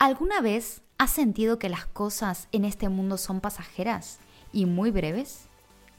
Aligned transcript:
¿Alguna 0.00 0.40
vez 0.40 0.80
has 0.96 1.10
sentido 1.10 1.58
que 1.58 1.68
las 1.68 1.84
cosas 1.84 2.48
en 2.52 2.64
este 2.64 2.88
mundo 2.88 3.18
son 3.18 3.42
pasajeras 3.42 4.18
y 4.50 4.64
muy 4.64 4.90
breves? 4.90 5.42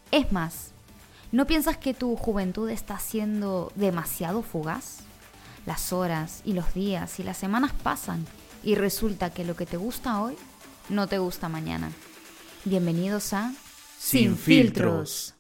Es 0.09 0.31
más, 0.31 0.71
¿no 1.31 1.46
piensas 1.46 1.77
que 1.77 1.93
tu 1.93 2.15
juventud 2.15 2.67
está 2.71 2.97
siendo 2.97 3.71
demasiado 3.75 4.41
fugaz? 4.41 5.01
Las 5.67 5.93
horas 5.93 6.41
y 6.45 6.53
los 6.53 6.73
días 6.73 7.19
y 7.19 7.23
las 7.23 7.37
semanas 7.37 7.73
pasan 7.83 8.25
y 8.63 8.73
resulta 8.73 9.29
que 9.29 9.45
lo 9.45 9.55
que 9.55 9.67
te 9.67 9.77
gusta 9.77 10.20
hoy 10.20 10.36
no 10.89 11.05
te 11.05 11.20
gusta 11.20 11.47
mañana. 11.47 11.91
Bienvenidos 12.65 13.33
a 13.33 13.54
Sin 13.99 14.36
filtros. 14.36 15.36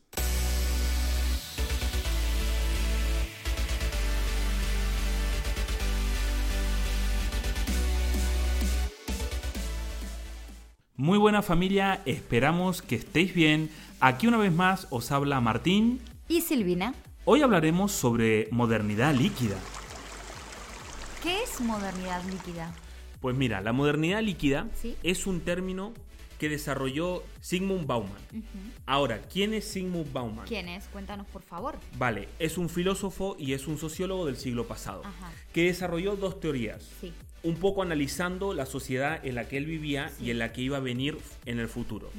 Muy 11.01 11.17
buena 11.17 11.41
familia, 11.41 11.99
esperamos 12.05 12.83
que 12.83 12.93
estéis 12.93 13.33
bien. 13.33 13.71
Aquí 13.99 14.27
una 14.27 14.37
vez 14.37 14.51
más 14.53 14.85
os 14.91 15.11
habla 15.11 15.41
Martín. 15.41 15.99
¿Y 16.27 16.41
Silvina? 16.41 16.93
Hoy 17.25 17.41
hablaremos 17.41 17.91
sobre 17.91 18.47
modernidad 18.51 19.15
líquida. 19.15 19.55
¿Qué 21.23 21.41
es 21.41 21.59
modernidad 21.59 22.23
líquida? 22.25 22.71
Pues 23.19 23.35
mira, 23.35 23.61
la 23.61 23.73
modernidad 23.73 24.21
líquida 24.21 24.67
¿Sí? 24.75 24.95
es 25.01 25.25
un 25.25 25.41
término 25.41 25.91
que 26.37 26.49
desarrolló 26.49 27.23
Sigmund 27.39 27.87
Bauman. 27.87 28.21
Ahora, 28.85 29.23
¿quién 29.23 29.55
es 29.55 29.65
Sigmund 29.65 30.13
Bauman? 30.13 30.45
¿Quién 30.45 30.69
es? 30.69 30.85
Cuéntanos 30.89 31.25
por 31.25 31.41
favor. 31.41 31.79
Vale, 31.97 32.29
es 32.37 32.59
un 32.59 32.69
filósofo 32.69 33.35
y 33.39 33.53
es 33.53 33.65
un 33.65 33.79
sociólogo 33.79 34.27
del 34.27 34.37
siglo 34.37 34.67
pasado, 34.67 35.01
Ajá. 35.03 35.31
que 35.51 35.63
desarrolló 35.63 36.15
dos 36.15 36.39
teorías. 36.39 36.87
Sí. 37.01 37.11
Un 37.43 37.55
poco 37.55 37.81
analizando 37.81 38.53
la 38.53 38.65
sociedad 38.65 39.25
en 39.25 39.35
la 39.35 39.47
que 39.47 39.57
él 39.57 39.65
vivía 39.65 40.11
y 40.19 40.31
en 40.31 40.39
la 40.39 40.51
que 40.53 40.61
iba 40.61 40.77
a 40.77 40.81
venir 40.81 41.17
en 41.45 41.59
el 41.59 41.67
futuro. 41.67 42.09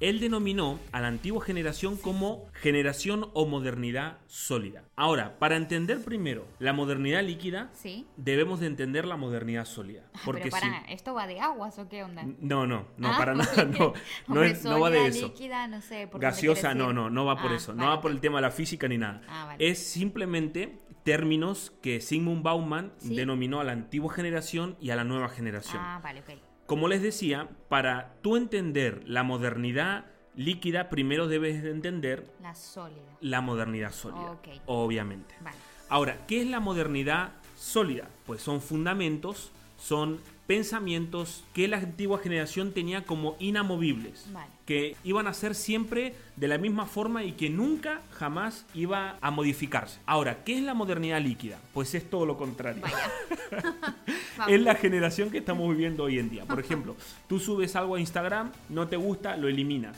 Él 0.00 0.18
denominó 0.18 0.80
a 0.90 1.00
la 1.00 1.06
antigua 1.06 1.44
generación 1.44 1.96
como 1.96 2.46
generación 2.54 3.30
o 3.34 3.46
modernidad 3.46 4.18
sólida. 4.26 4.82
Ahora, 4.96 5.38
para 5.38 5.54
entender 5.54 6.02
primero 6.02 6.44
la 6.58 6.72
modernidad 6.72 7.22
líquida, 7.22 7.70
Sí. 7.72 8.04
debemos 8.16 8.58
de 8.58 8.66
entender 8.66 9.04
la 9.04 9.16
modernidad 9.16 9.64
sólida. 9.64 10.02
Porque 10.24 10.50
Pero 10.50 10.56
si- 10.56 10.92
¿esto 10.92 11.14
va 11.14 11.28
de 11.28 11.38
aguas 11.38 11.78
o 11.78 11.88
qué 11.88 12.02
onda? 12.02 12.24
No, 12.40 12.66
no, 12.66 12.88
no, 12.96 13.08
Ah, 13.12 13.16
para 13.16 13.34
nada, 13.36 13.64
no, 13.64 13.92
no, 14.26 14.42
es- 14.42 14.64
no 14.64 14.80
va 14.80 14.90
de 14.90 15.06
eso. 15.06 15.28
líquida, 15.28 15.68
no 15.68 15.80
sé. 15.80 16.08
¿por 16.08 16.14
dónde 16.20 16.26
Gaseosa, 16.26 16.74
no, 16.74 16.92
no, 16.92 17.08
no 17.08 17.24
va 17.24 17.40
por 17.40 17.52
Ah, 17.52 17.56
eso, 17.56 17.72
no 17.72 17.86
va 17.86 18.00
por 18.00 18.10
el 18.10 18.18
tema 18.18 18.38
de 18.38 18.42
la 18.42 18.50
física 18.50 18.88
ni 18.88 18.98
nada. 18.98 19.22
Ah, 19.28 19.44
vale. 19.46 19.64
Es 19.70 19.78
simplemente 19.78 20.80
términos 21.04 21.72
que 21.82 22.00
Sigmund 22.00 22.42
Bauman 22.42 22.92
Sí. 22.98 23.14
denominó 23.14 23.60
a 23.60 23.64
la 23.64 23.72
antigua 23.72 24.12
generación 24.12 24.76
y 24.80 24.90
a 24.90 24.96
la 24.96 25.04
nueva 25.04 25.28
generación. 25.28 25.82
Ah, 25.84 26.00
vale, 26.02 26.20
ok. 26.20 26.30
Como 26.66 26.88
les 26.88 27.02
decía, 27.02 27.48
para 27.68 28.14
tú 28.22 28.36
entender 28.36 29.02
la 29.06 29.22
modernidad 29.22 30.06
líquida, 30.34 30.88
primero 30.88 31.28
debes 31.28 31.62
de 31.62 31.70
entender 31.70 32.30
La 32.40 32.54
sólida. 32.54 33.02
la 33.20 33.40
modernidad 33.40 33.92
sólida, 33.92 34.38
obviamente. 34.66 35.34
Vale. 35.42 35.56
Ahora, 35.88 36.24
¿qué 36.26 36.40
es 36.40 36.46
la 36.48 36.60
modernidad 36.60 37.32
sólida? 37.56 38.08
Pues 38.24 38.40
son 38.40 38.62
fundamentos, 38.62 39.52
son 39.82 40.20
pensamientos 40.46 41.44
que 41.54 41.66
la 41.66 41.78
antigua 41.78 42.18
generación 42.18 42.72
tenía 42.72 43.04
como 43.04 43.36
inamovibles, 43.38 44.26
Vale. 44.32 44.50
que 44.66 44.96
iban 45.02 45.26
a 45.26 45.34
ser 45.34 45.54
siempre 45.54 46.14
de 46.36 46.48
la 46.48 46.58
misma 46.58 46.86
forma 46.86 47.24
y 47.24 47.32
que 47.32 47.48
nunca 47.48 48.02
jamás 48.10 48.66
iba 48.74 49.16
a 49.20 49.30
modificarse. 49.30 49.98
Ahora, 50.04 50.44
¿qué 50.44 50.56
es 50.58 50.62
la 50.62 50.74
modernidad 50.74 51.20
líquida? 51.20 51.58
Pues 51.72 51.94
es 51.94 52.08
todo 52.08 52.26
lo 52.26 52.36
contrario. 52.36 52.82
Es 54.48 54.60
la 54.60 54.74
generación 54.74 55.30
que 55.30 55.38
estamos 55.38 55.68
viviendo 55.68 56.04
hoy 56.04 56.18
en 56.18 56.30
día. 56.30 56.44
Por 56.46 56.58
ejemplo, 56.58 56.96
tú 57.28 57.38
subes 57.38 57.76
algo 57.76 57.96
a 57.96 58.00
Instagram, 58.00 58.50
no 58.70 58.88
te 58.88 58.96
gusta, 58.96 59.36
lo 59.36 59.46
eliminas. 59.46 59.94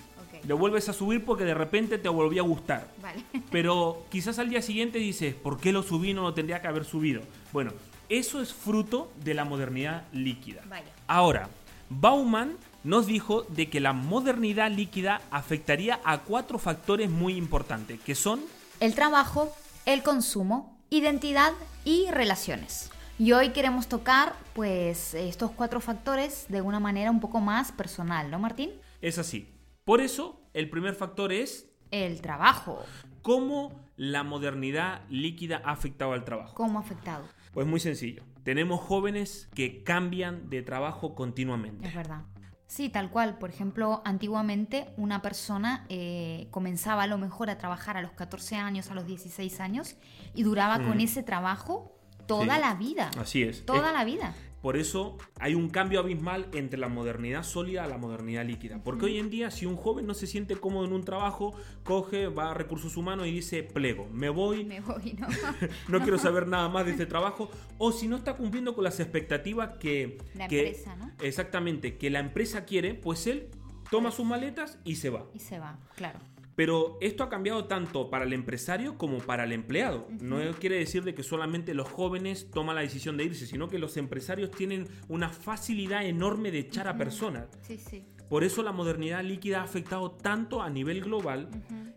Lo 0.47 0.59
vuelves 0.59 0.89
a 0.89 0.93
subir 0.93 1.25
porque 1.25 1.45
de 1.45 1.55
repente 1.55 1.99
te 1.99 2.09
volvió 2.09 2.43
a 2.43 2.47
gustar. 2.47 2.91
Vale. 3.01 3.23
Pero 3.51 4.05
quizás 4.11 4.39
al 4.39 4.51
día 4.51 4.61
siguiente 4.61 4.99
dices, 4.99 5.35
¿por 5.35 5.59
qué 5.59 5.73
lo 5.73 5.83
subí? 5.83 6.13
No 6.13 6.23
lo 6.23 6.35
tendría 6.35 6.61
que 6.61 6.67
haber 6.67 6.85
subido. 6.85 7.23
Bueno, 7.53 7.73
eso 8.09 8.41
es 8.41 8.53
fruto 8.53 9.13
de 9.23 9.35
la 9.35 9.45
modernidad 9.45 10.05
líquida. 10.13 10.63
Vaya. 10.69 10.93
Ahora, 11.07 11.49
Bauman 11.91 12.57
nos 12.83 13.07
dijo 13.07 13.43
de 13.45 13.71
que 13.71 13.81
la 13.81 13.93
modernidad 13.93 14.71
líquida 14.71 15.21
afectaría 15.31 16.01
a 16.05 16.19
cuatro 16.19 16.59
factores 16.59 17.11
muy 17.11 17.35
importantes, 17.37 18.01
que 18.01 18.15
son 18.15 18.41
El 18.81 18.95
trabajo, 18.95 19.55
el 19.87 20.03
consumo, 20.03 20.79
identidad 20.91 21.53
y 21.85 22.11
relaciones. 22.11 22.91
Y 23.19 23.33
hoy 23.33 23.51
queremos 23.51 23.87
tocar, 23.87 24.35
pues, 24.55 25.15
estos 25.15 25.53
cuatro 25.53 25.81
factores 25.81 26.47
de 26.49 26.61
una 26.61 26.81
manera 26.81 27.11
un 27.11 27.21
poco 27.21 27.41
más 27.41 27.71
personal, 27.73 28.31
¿no, 28.31 28.39
Martín? 28.39 28.71
es 29.01 29.19
así. 29.19 29.49
Por 29.85 30.01
eso, 30.01 30.41
el 30.55 30.69
primer 30.71 30.95
factor 30.95 31.31
es 31.33 31.67
El 31.91 32.21
trabajo. 32.23 32.83
cómo 33.23 33.73
la 33.97 34.23
modernidad 34.25 35.03
líquida 35.11 35.63
ha 35.65 35.71
afectado 35.73 36.13
al 36.13 36.25
trabajo. 36.25 36.55
¿Cómo 36.55 36.79
ha 36.79 36.83
afectado? 36.83 37.25
Pues 37.55 37.67
muy 37.67 37.81
sencillo. 37.81 38.23
Tenemos 38.43 38.81
jóvenes 38.81 39.49
que 39.55 39.83
cambian 39.85 40.51
de 40.51 40.63
trabajo 40.63 41.15
continuamente. 41.15 41.87
Es 41.89 41.95
verdad. 41.95 42.23
Sí, 42.67 42.89
tal 42.89 43.11
cual. 43.11 43.39
Por 43.39 43.51
ejemplo, 43.51 44.03
antiguamente 44.05 44.89
una 44.97 45.23
persona 45.23 45.87
eh, 45.89 46.49
comenzaba 46.51 47.05
a 47.05 47.07
lo 47.07 47.17
mejor 47.19 47.49
a 47.51 47.57
trabajar 47.59 47.97
a 47.97 48.03
los 48.03 48.11
14 48.13 48.57
años, 48.57 48.91
a 48.91 48.95
los 48.95 49.07
16 49.07 49.61
años, 49.61 49.97
y 50.35 50.43
duraba 50.43 50.81
con 50.83 51.01
ese 51.01 51.23
trabajo 51.23 51.93
toda 52.27 52.57
Sí. 52.57 52.61
la 52.61 52.75
vida. 52.75 53.11
Así 53.19 53.43
es. 53.43 53.65
Toda 53.65 53.89
Es- 53.89 53.95
la 53.95 54.05
vida. 54.05 54.35
Por 54.65 54.79
eso 54.79 55.19
hay 55.39 55.55
un 55.55 55.69
cambio 55.69 56.01
abismal 56.01 56.49
entre 56.55 56.79
la 56.79 56.89
modernidad 56.89 57.43
sólida 57.43 57.85
a 57.85 57.87
la 57.87 57.99
modernidad 57.99 58.47
líquida. 58.47 58.83
Porque 58.83 59.05
hoy 59.05 59.19
en 59.19 59.29
día, 59.29 59.51
si 59.51 59.67
un 59.67 59.77
joven 59.77 60.07
no 60.07 60.15
se 60.15 60.27
siente 60.27 60.57
cómodo 60.57 60.87
en 60.87 60.95
un 60.95 61.05
trabajo, 61.05 61.55
coge, 61.83 62.29
va 62.29 62.51
a 62.51 62.55
recursos 62.55 62.97
humanos 62.97 63.27
y 63.27 63.33
dice, 63.33 63.63
plego, 63.63 64.09
me 64.11 64.31
voy, 64.31 64.65
Me 64.65 64.81
voy, 64.81 65.19
¿no? 65.19 65.29
no 65.89 66.01
quiero 66.01 66.17
saber 66.17 66.47
nada 66.47 66.71
más 66.71 66.87
de 66.87 66.93
este 66.93 67.05
trabajo. 67.05 67.51
O 67.77 67.93
si 67.93 68.09
no 68.09 68.17
está 68.17 68.39
cumpliendo 68.39 68.75
con 68.75 68.85
las 68.85 69.01
expectativas 69.01 69.77
que... 69.77 70.17
La 70.35 70.49
que- 70.49 70.69
empresa, 70.69 70.97
¿no? 70.97 71.11
Exactamente, 71.21 71.99
que 71.99 72.09
la 72.09 72.21
empresa 72.21 72.65
quiere, 72.65 72.95
pues 72.95 73.27
él 73.27 73.51
toma 73.91 74.13
sus 74.13 74.25
maletas 74.25 74.79
y 74.83 74.97
se 74.97 75.11
va. 75.11 75.27
Y 75.35 75.41
se 75.41 75.59
va, 75.59 75.79
claro. 75.95 76.21
Pero 76.57 76.99
esto 77.01 77.25
ha 77.25 77.29
cambiado 77.29 77.65
tanto 77.65 78.11
para 78.11 78.25
el 78.25 78.33
empresario 78.33 78.97
como 78.97 79.19
para 79.19 79.45
el 79.45 79.53
empleado. 79.53 80.07
No 80.21 80.39
quiere 80.61 80.79
decir 80.79 81.03
de 81.05 81.15
que 81.15 81.23
solamente 81.23 81.75
los 81.75 81.89
jóvenes 81.89 82.51
toman 82.51 82.77
la 82.77 82.83
decisión 82.83 83.17
de 83.17 83.25
irse, 83.25 83.47
sino 83.47 83.69
que 83.69 83.79
los 83.79 83.97
empresarios 83.97 84.51
tienen 84.51 84.89
una 85.09 85.31
facilidad 85.31 86.05
enorme 86.05 86.51
de 86.51 86.61
echar 86.61 86.87
a 86.87 86.97
personas. 86.97 87.49
Sí, 87.63 87.79
sí. 87.79 88.05
Por 88.29 88.43
eso 88.45 88.63
la 88.63 88.73
modernidad 88.73 89.23
líquida 89.23 89.61
ha 89.61 89.65
afectado 89.65 90.11
tanto 90.13 90.63
a 90.63 90.71
nivel 90.71 91.03
global 91.03 91.51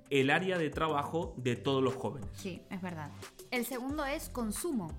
el 0.09 0.29
área 0.29 0.57
de 0.57 0.69
trabajo 0.69 1.33
de 1.37 1.55
todos 1.55 1.83
los 1.83 1.95
jóvenes. 1.95 2.29
Sí, 2.33 2.61
es 2.69 2.81
verdad. 2.81 3.11
El 3.51 3.65
segundo 3.65 4.05
es 4.05 4.29
consumo. 4.29 4.91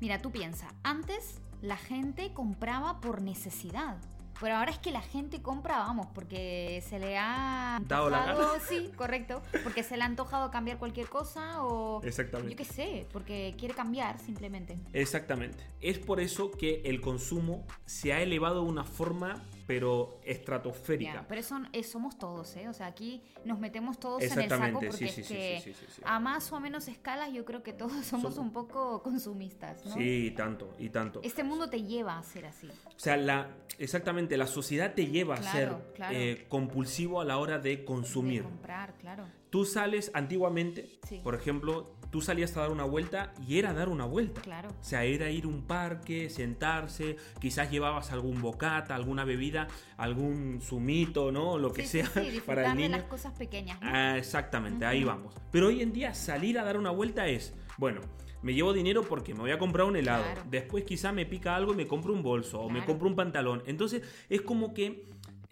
Mira, 0.00 0.20
tú 0.20 0.30
piensa, 0.32 0.68
antes 0.82 1.40
la 1.62 1.76
gente 1.76 2.32
compraba 2.32 3.00
por 3.00 3.22
necesidad. 3.22 3.98
Pero 4.40 4.56
ahora 4.56 4.70
es 4.72 4.78
que 4.78 4.90
la 4.90 5.00
gente 5.00 5.40
compra, 5.42 5.78
vamos, 5.78 6.08
porque 6.14 6.82
se 6.88 6.98
le 6.98 7.16
ha 7.16 7.80
Dado 7.86 8.10
la 8.10 8.26
gana. 8.26 8.38
sí, 8.68 8.90
correcto, 8.96 9.42
porque 9.62 9.82
se 9.82 9.96
le 9.96 10.02
ha 10.02 10.06
antojado 10.06 10.50
cambiar 10.50 10.78
cualquier 10.78 11.08
cosa 11.08 11.62
o 11.62 12.02
Exactamente. 12.02 12.50
yo 12.50 12.56
qué 12.56 12.64
sé, 12.64 13.06
porque 13.12 13.54
quiere 13.58 13.74
cambiar 13.74 14.18
simplemente. 14.18 14.78
Exactamente. 14.92 15.64
Es 15.80 15.98
por 15.98 16.20
eso 16.20 16.50
que 16.50 16.82
el 16.84 17.00
consumo 17.00 17.64
se 17.86 18.12
ha 18.12 18.20
elevado 18.20 18.64
de 18.64 18.70
una 18.70 18.84
forma, 18.84 19.42
pero 19.66 20.20
estratosférica. 20.24 21.24
Pero 21.28 21.40
eso 21.40 21.56
eh, 21.72 21.82
somos 21.82 22.18
todos, 22.18 22.54
¿eh? 22.56 22.68
O 22.68 22.72
sea, 22.72 22.86
aquí 22.86 23.22
nos 23.44 23.58
metemos 23.58 23.98
todos 23.98 24.22
en 24.22 24.38
el 24.38 24.48
saco 24.48 24.80
porque 24.80 24.92
sí, 24.96 25.08
sí, 25.08 25.20
es 25.20 25.26
sí, 25.26 25.34
que 25.34 25.74
sí, 25.74 26.02
a 26.04 26.20
más 26.20 26.52
o 26.52 26.60
menos 26.60 26.88
escalas 26.88 27.32
yo 27.32 27.44
creo 27.44 27.62
que 27.62 27.72
todos 27.72 27.92
somos 28.06 28.36
un 28.38 28.52
poco 28.52 29.02
consumistas, 29.02 29.84
¿no? 29.86 29.94
Sí, 29.94 30.32
tanto, 30.36 30.74
y 30.78 30.90
tanto. 30.90 31.20
Este 31.22 31.44
mundo 31.44 31.68
te 31.70 31.82
lleva 31.82 32.18
a 32.18 32.22
ser 32.22 32.46
así. 32.46 32.68
O 32.86 32.98
sea, 32.98 33.16
la, 33.16 33.48
exactamente, 33.78 34.36
la 34.36 34.46
sociedad 34.46 34.94
te 34.94 35.06
lleva 35.06 35.36
Claro, 35.36 35.48
a 35.48 35.52
ser 35.52 35.92
claro. 35.94 36.14
eh, 36.16 36.46
compulsivo 36.48 37.20
a 37.20 37.24
la 37.24 37.38
hora 37.38 37.58
de 37.58 37.84
consumir. 37.84 38.42
De 38.42 38.48
comprar, 38.48 38.94
claro. 38.94 39.24
Tú 39.54 39.64
sales 39.64 40.10
antiguamente, 40.14 40.90
Sí. 41.08 41.20
por 41.22 41.36
ejemplo, 41.36 41.94
tú 42.10 42.20
salías 42.20 42.56
a 42.56 42.62
dar 42.62 42.72
una 42.72 42.82
vuelta 42.82 43.32
y 43.46 43.60
era 43.60 43.72
dar 43.72 43.88
una 43.88 44.04
vuelta. 44.04 44.40
Claro. 44.40 44.68
O 44.68 44.82
sea, 44.82 45.04
era 45.04 45.30
ir 45.30 45.44
a 45.44 45.46
un 45.46 45.62
parque, 45.62 46.28
sentarse, 46.28 47.14
quizás 47.40 47.70
llevabas 47.70 48.10
algún 48.10 48.42
bocata, 48.42 48.96
alguna 48.96 49.24
bebida, 49.24 49.68
algún 49.96 50.58
zumito, 50.60 51.30
¿no? 51.30 51.56
Lo 51.56 51.72
que 51.72 51.82
Sí, 51.82 52.02
sea 52.02 52.06
sí, 52.06 52.40
para 52.46 52.66
el 52.66 52.76
de 52.76 52.82
niño. 52.82 52.96
las 52.96 53.04
cosas 53.04 53.32
pequeñas, 53.34 53.80
¿no? 53.80 53.86
Ah, 53.92 54.18
exactamente, 54.18 54.84
ahí 54.86 55.04
vamos. 55.04 55.32
Pero 55.52 55.68
hoy 55.68 55.82
en 55.82 55.92
día 55.92 56.14
salir 56.14 56.58
a 56.58 56.64
dar 56.64 56.76
una 56.76 56.90
vuelta 56.90 57.28
es, 57.28 57.54
bueno, 57.78 58.00
me 58.42 58.54
llevo 58.54 58.72
dinero 58.72 59.02
porque 59.08 59.34
me 59.34 59.40
voy 59.42 59.52
a 59.52 59.58
comprar 59.60 59.86
un 59.86 59.94
helado. 59.94 60.24
Claro. 60.24 60.42
Después 60.50 60.82
quizá 60.82 61.12
me 61.12 61.26
pica 61.26 61.54
algo 61.54 61.72
y 61.72 61.76
me 61.76 61.86
compro 61.86 62.12
un 62.12 62.24
bolso 62.24 62.60
o 62.60 62.68
me 62.68 62.84
compro 62.84 63.06
un 63.06 63.14
pantalón. 63.14 63.62
Entonces 63.66 64.02
es 64.28 64.42
como 64.42 64.74
que 64.74 65.04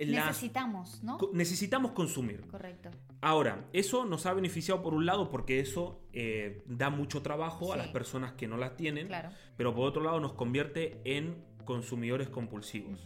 las- 0.06 0.26
Necesitamos, 0.26 1.02
¿no? 1.02 1.18
necesitamos 1.32 1.92
consumir. 1.92 2.46
Correcto. 2.48 2.90
Ahora, 3.20 3.64
eso 3.72 4.04
nos 4.04 4.26
ha 4.26 4.32
beneficiado 4.34 4.82
por 4.82 4.94
un 4.94 5.06
lado 5.06 5.30
porque 5.30 5.60
eso 5.60 6.00
eh, 6.12 6.62
da 6.66 6.90
mucho 6.90 7.22
trabajo 7.22 7.72
a 7.72 7.76
las 7.76 7.88
personas 7.88 8.32
que 8.32 8.46
no 8.48 8.56
las 8.56 8.76
tienen, 8.76 9.06
Claro. 9.06 9.30
pero 9.56 9.74
por 9.74 9.86
otro 9.88 10.02
lado 10.02 10.18
nos 10.20 10.32
convierte 10.32 11.00
en 11.04 11.36
consumidores 11.64 12.28
compulsivos. 12.28 12.98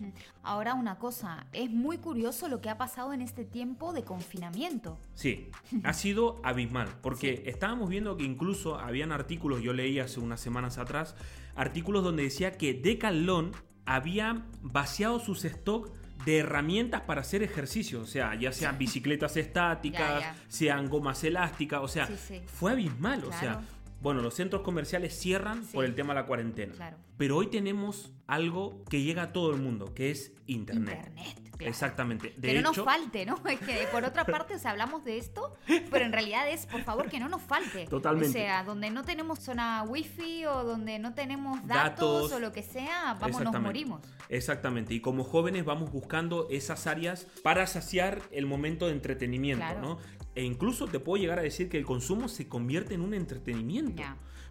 Ahora 0.42 0.72
una 0.72 0.98
cosa, 0.98 1.46
es 1.52 1.70
muy 1.70 1.98
curioso 1.98 2.48
lo 2.48 2.62
que 2.62 2.70
ha 2.70 2.78
pasado 2.78 3.12
en 3.12 3.20
este 3.20 3.44
tiempo 3.44 3.92
de 3.92 4.02
confinamiento. 4.02 4.96
Sí, 5.14 5.50
ha 5.84 5.92
sido 5.92 6.40
abismal, 6.42 6.88
porque 7.02 7.42
estábamos 7.44 7.90
viendo 7.90 8.16
que 8.16 8.24
incluso 8.24 8.76
habían 8.78 9.12
artículos, 9.12 9.60
yo 9.60 9.74
leí 9.74 9.98
hace 9.98 10.20
unas 10.20 10.40
semanas 10.40 10.78
atrás, 10.78 11.14
artículos 11.54 12.02
donde 12.02 12.22
decía 12.22 12.56
que 12.56 12.72
Decathlon 12.72 13.52
había 13.84 14.46
vaciado 14.62 15.20
sus 15.20 15.42
stocks 15.42 15.92
de 16.26 16.38
herramientas 16.38 17.00
para 17.02 17.22
hacer 17.22 17.42
ejercicio, 17.42 18.00
o 18.02 18.06
sea, 18.06 18.34
ya 18.34 18.52
sean 18.52 18.76
bicicletas 18.76 19.36
estáticas, 19.38 20.00
Ya, 20.00 20.34
ya. 20.34 20.36
sean 20.48 20.88
gomas 20.90 21.24
elásticas, 21.24 21.80
o 21.82 21.88
sea, 21.88 22.06
Sí, 22.08 22.16
sí. 22.18 22.42
fue 22.46 22.72
abismal, 22.72 23.24
o 23.24 23.32
sea, 23.32 23.62
bueno, 24.02 24.20
los 24.20 24.34
centros 24.34 24.60
comerciales 24.62 25.18
cierran 25.18 25.64
Sí. 25.64 25.70
por 25.72 25.84
el 25.86 25.94
tema 25.94 26.12
de 26.14 26.20
la 26.20 26.26
cuarentena, 26.26 26.74
Claro. 26.74 26.96
pero 27.16 27.36
hoy 27.36 27.46
tenemos 27.46 28.12
algo 28.26 28.84
que 28.90 29.02
llega 29.02 29.22
a 29.22 29.32
todo 29.32 29.54
el 29.54 29.60
mundo, 29.62 29.94
que 29.94 30.10
es 30.10 30.32
Internet. 30.46 30.96
Internet. 31.14 31.45
Claro. 31.56 31.70
Exactamente. 31.70 32.34
De 32.36 32.48
que 32.48 32.60
no 32.62 32.70
hecho, 32.70 32.84
nos 32.84 32.92
falte, 32.94 33.26
¿no? 33.26 33.36
Es 33.48 33.60
que 33.60 33.88
por 33.90 34.04
otra 34.04 34.24
parte, 34.24 34.54
o 34.54 34.58
sea, 34.58 34.72
hablamos 34.72 35.04
de 35.04 35.18
esto, 35.18 35.54
pero 35.90 36.04
en 36.04 36.12
realidad 36.12 36.48
es, 36.48 36.66
por 36.66 36.82
favor, 36.82 37.08
que 37.08 37.18
no 37.20 37.28
nos 37.28 37.42
falte. 37.42 37.86
Totalmente. 37.86 38.28
O 38.28 38.32
sea, 38.32 38.64
donde 38.64 38.90
no 38.90 39.04
tenemos 39.04 39.38
zona 39.40 39.82
wifi 39.84 40.46
o 40.46 40.64
donde 40.64 40.98
no 40.98 41.14
tenemos 41.14 41.64
datos, 41.66 42.22
Datos. 42.22 42.32
o 42.32 42.40
lo 42.40 42.52
que 42.52 42.62
sea, 42.62 43.16
vamos, 43.20 43.40
nos 43.40 43.60
morimos. 43.60 44.00
Exactamente, 44.28 44.92
y 44.94 45.00
como 45.00 45.24
jóvenes 45.24 45.64
vamos 45.64 45.90
buscando 45.92 46.46
esas 46.50 46.86
áreas 46.86 47.26
para 47.42 47.66
saciar 47.66 48.20
el 48.32 48.46
momento 48.46 48.86
de 48.86 48.92
entretenimiento, 48.92 49.64
Claro. 49.64 49.80
¿no? 49.80 49.98
E 50.36 50.44
incluso 50.44 50.86
te 50.86 51.00
puedo 51.00 51.20
llegar 51.20 51.38
a 51.38 51.42
decir 51.42 51.68
que 51.68 51.78
el 51.78 51.84
consumo 51.84 52.28
se 52.28 52.46
convierte 52.48 52.94
en 52.94 53.00
un 53.00 53.14
entretenimiento. 53.14 54.02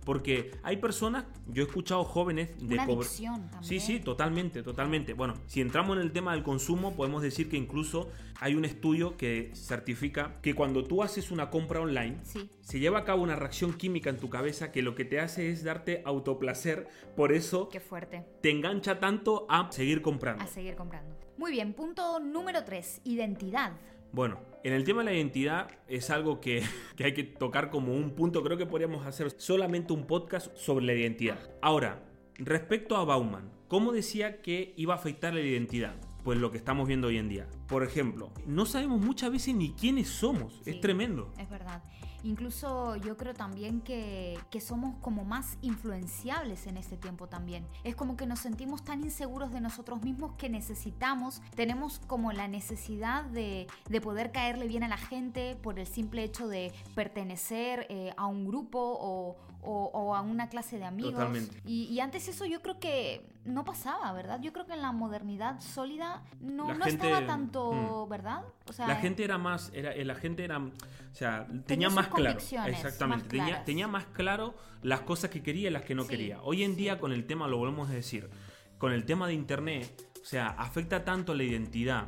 Porque 0.04 0.52
hay 0.62 0.78
personas, 0.78 1.26
yo 1.48 1.64
he 1.64 1.66
escuchado 1.66 2.04
jóvenes 2.04 2.50
de 2.60 2.76
Una 2.76 2.84
adicción 2.84 3.50
también. 3.50 3.64
Sí, 3.64 3.80
sí, 3.80 4.00
totalmente, 4.00 4.62
totalmente. 4.62 5.14
Bueno, 5.14 5.34
si 5.48 5.62
entramos 5.62 5.98
en 5.98 6.04
el 6.04 6.12
tema 6.12 6.34
del 6.34 6.44
consumo, 6.44 6.96
podemos 6.96 7.24
decir 7.24 7.50
que 7.50 7.58
incluso 7.58 8.10
hay 8.40 8.54
un 8.54 8.66
estudio 8.66 9.18
que 9.18 9.52
certifica 9.56 10.40
que 10.44 10.54
cuando 10.54 10.84
tú 10.84 11.02
haces 11.02 11.32
una 11.32 11.50
compra 11.50 11.82
online, 11.82 12.20
Sí. 12.24 12.52
se 12.62 12.80
lleva 12.80 13.00
a 13.00 13.04
cabo 13.04 13.24
una 13.24 13.36
reacción 13.36 13.74
química 13.74 14.12
en 14.12 14.18
tu 14.18 14.30
cabeza 14.30 14.72
que 14.72 14.84
lo 14.84 14.94
que 14.94 15.06
te 15.06 15.20
hace 15.20 15.50
es 15.50 15.64
darte 15.64 16.04
autoplacer, 16.06 16.88
por 17.16 17.32
eso 17.32 17.70
Qué 17.70 17.80
fuerte. 17.80 18.24
te 18.42 18.52
engancha 18.52 19.00
tanto 19.00 19.48
a 19.50 19.72
seguir 19.72 20.04
comprando. 20.04 20.44
A 20.44 20.48
seguir 20.48 20.76
comprando. 20.76 21.16
Muy 21.40 21.50
bien, 21.52 21.74
punto 21.74 22.20
número 22.20 22.64
3, 22.64 23.02
identidad. 23.06 23.72
Bueno, 24.12 24.40
en 24.66 24.74
el 24.74 24.84
tema 24.84 25.04
de 25.04 25.12
la 25.12 25.14
identidad 25.14 25.70
es 25.88 26.10
algo 26.10 26.42
que, 26.42 26.64
que 26.96 27.04
hay 27.04 27.14
que 27.14 27.24
tocar 27.24 27.70
como 27.70 27.94
un 27.94 28.16
punto. 28.16 28.42
Creo 28.42 28.58
que 28.58 28.66
podríamos 28.66 29.06
hacer 29.06 29.30
solamente 29.38 29.94
un 29.94 30.08
podcast 30.08 30.58
sobre 30.58 30.86
la 30.88 30.94
identidad. 30.94 31.38
Ahora, 31.62 32.04
respecto 32.40 32.98
a 32.98 33.06
Bauman, 33.06 33.52
¿cómo 33.68 33.92
decía 33.92 34.42
que 34.42 34.74
iba 34.76 34.96
a 34.96 34.98
afectar 34.98 35.36
la 35.36 35.42
identidad? 35.42 35.94
Pues 36.24 36.40
lo 36.40 36.50
que 36.50 36.58
estamos 36.58 36.88
viendo 36.88 37.10
hoy 37.10 37.18
en 37.18 37.30
día. 37.30 37.48
Por 37.68 37.84
ejemplo, 37.84 38.30
no 38.46 38.66
sabemos 38.66 39.02
muchas 39.02 39.32
veces 39.32 39.56
ni 39.56 39.72
quiénes 39.74 40.10
somos. 40.10 40.54
Sí, 40.64 40.72
Es 40.72 40.82
tremendo. 40.82 41.32
Es 41.38 41.50
verdad. 41.50 41.82
Incluso 42.24 42.96
yo 42.96 43.18
creo 43.18 43.36
también 43.36 43.82
que, 43.82 44.40
que 44.50 44.60
somos 44.60 44.96
como 45.00 45.24
más 45.26 45.60
influenciables 45.62 46.66
en 46.66 46.78
este 46.78 46.98
tiempo 46.98 47.28
también. 47.28 47.68
Es 47.84 47.96
como 47.96 48.18
que 48.18 48.26
nos 48.26 48.40
sentimos 48.40 48.84
tan 48.84 49.04
inseguros 49.04 49.52
de 49.52 49.62
nosotros 49.62 50.02
mismos 50.02 50.32
que 50.38 50.50
necesitamos, 50.50 51.42
tenemos 51.56 52.00
como 52.08 52.32
la 52.32 52.48
necesidad 52.48 53.26
de, 53.26 53.68
de 53.90 54.02
poder 54.02 54.32
caerle 54.32 54.68
bien 54.68 54.84
a 54.84 54.88
la 54.88 54.98
gente 54.98 55.56
por 55.62 55.78
el 55.80 55.86
simple 55.86 56.24
hecho 56.24 56.48
de 56.48 56.74
pertenecer 56.96 57.86
eh, 57.90 58.12
a 58.18 58.26
un 58.26 58.46
grupo 58.48 58.80
o, 58.80 59.38
o- 59.62 59.92
o 59.94 60.16
a 60.16 60.22
una 60.22 60.50
clase 60.50 60.78
de 60.80 60.86
amigos. 60.86 61.14
Totalmente. 61.14 61.62
Y, 61.66 61.84
y 61.86 62.00
antes 62.00 62.28
eso 62.28 62.46
yo 62.46 62.62
creo 62.64 62.80
que 62.80 63.30
no 63.46 63.64
pasaba, 63.64 64.12
¿verdad? 64.14 64.42
Yo 64.42 64.52
creo 64.52 64.66
que 64.66 64.74
en 64.74 64.82
la 64.82 64.92
modernidad 64.92 65.60
sólida 65.60 66.24
no, 66.42 66.68
La 66.70 66.74
no 66.76 66.86
gente- 66.86 67.06
estaba 67.08 67.26
tanto, 67.28 67.55
mm. 67.56 68.10
¿verdad? 68.10 68.44
O 68.68 68.74
sea, 68.74 68.88
La 68.88 68.96
gente 68.98 69.24
era 69.24 69.38
más, 69.38 69.72
era, 69.74 69.94
eh, 69.94 70.06
la 70.06 70.16
gente 70.16 70.44
era, 70.44 70.60
o 70.60 70.72
sea, 71.12 71.48
tenía, 71.66 71.90
más 71.90 72.08
claro, 72.08 72.40
exactamente, 72.68 73.38
más 73.38 73.66
tenía, 73.66 73.88
más 73.88 74.06
claro 74.06 74.56
las 74.82 75.02
cosas 75.02 75.30
que 75.30 75.42
quería 75.42 75.70
y 75.70 75.72
las 75.72 75.84
que 75.84 75.96
no 75.96 76.04
Sí, 76.04 76.10
quería. 76.10 76.42
Hoy 76.42 76.64
en 76.64 76.72
sí. 76.72 76.82
día 76.82 77.00
con 77.00 77.12
el 77.12 77.26
tema, 77.26 77.48
lo 77.48 77.58
volvemos 77.58 77.90
a 77.90 77.94
decir, 77.94 78.30
con 78.78 78.92
el 78.92 79.06
tema 79.06 79.28
de 79.28 79.34
internet, 79.34 80.10
o 80.22 80.26
sea, 80.26 80.48
afecta 80.48 81.04
tanto 81.04 81.34
la 81.34 81.44
identidad 81.44 82.08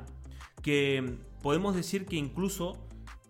que 0.62 1.18
podemos 1.42 1.76
decir 1.76 2.06
que 2.06 2.16
incluso 2.16 2.78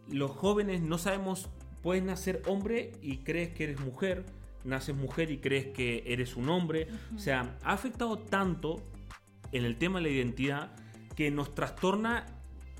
los 0.09 0.31
jóvenes 0.31 0.81
no 0.81 0.97
sabemos, 0.97 1.49
puedes 1.81 2.03
nacer 2.03 2.41
hombre 2.47 2.93
y 3.01 3.17
crees 3.17 3.49
que 3.53 3.65
eres 3.65 3.79
mujer, 3.79 4.25
naces 4.63 4.95
mujer 4.95 5.31
y 5.31 5.37
crees 5.37 5.67
que 5.67 6.03
eres 6.07 6.35
un 6.35 6.49
hombre, 6.49 6.87
o 7.15 7.19
sea, 7.19 7.57
ha 7.63 7.73
afectado 7.73 8.17
tanto 8.17 8.83
en 9.51 9.65
el 9.65 9.77
tema 9.77 9.99
de 9.99 10.03
la 10.03 10.09
identidad 10.09 10.75
que 11.17 11.31
nos 11.31 11.53
trastorna 11.55 12.27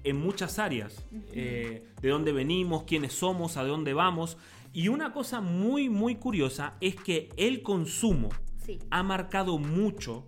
en 0.04 0.16
muchas 0.18 0.60
áreas. 0.60 1.04
Eh, 1.34 1.84
de 2.02 2.10
dónde 2.10 2.32
venimos, 2.32 2.84
quiénes 2.84 3.12
somos, 3.14 3.58
a 3.58 3.64
dónde 3.66 3.94
vamos. 3.94 4.38
Y 4.72 4.90
una 4.90 5.12
cosa 5.12 5.42
muy, 5.42 5.90
muy 5.90 6.16
curiosa 6.16 6.76
es 6.80 6.96
que 6.96 7.30
el 7.36 7.64
consumo 7.64 8.30
Sí. 8.64 8.78
ha 8.92 9.02
marcado 9.02 9.58
mucho 9.58 10.28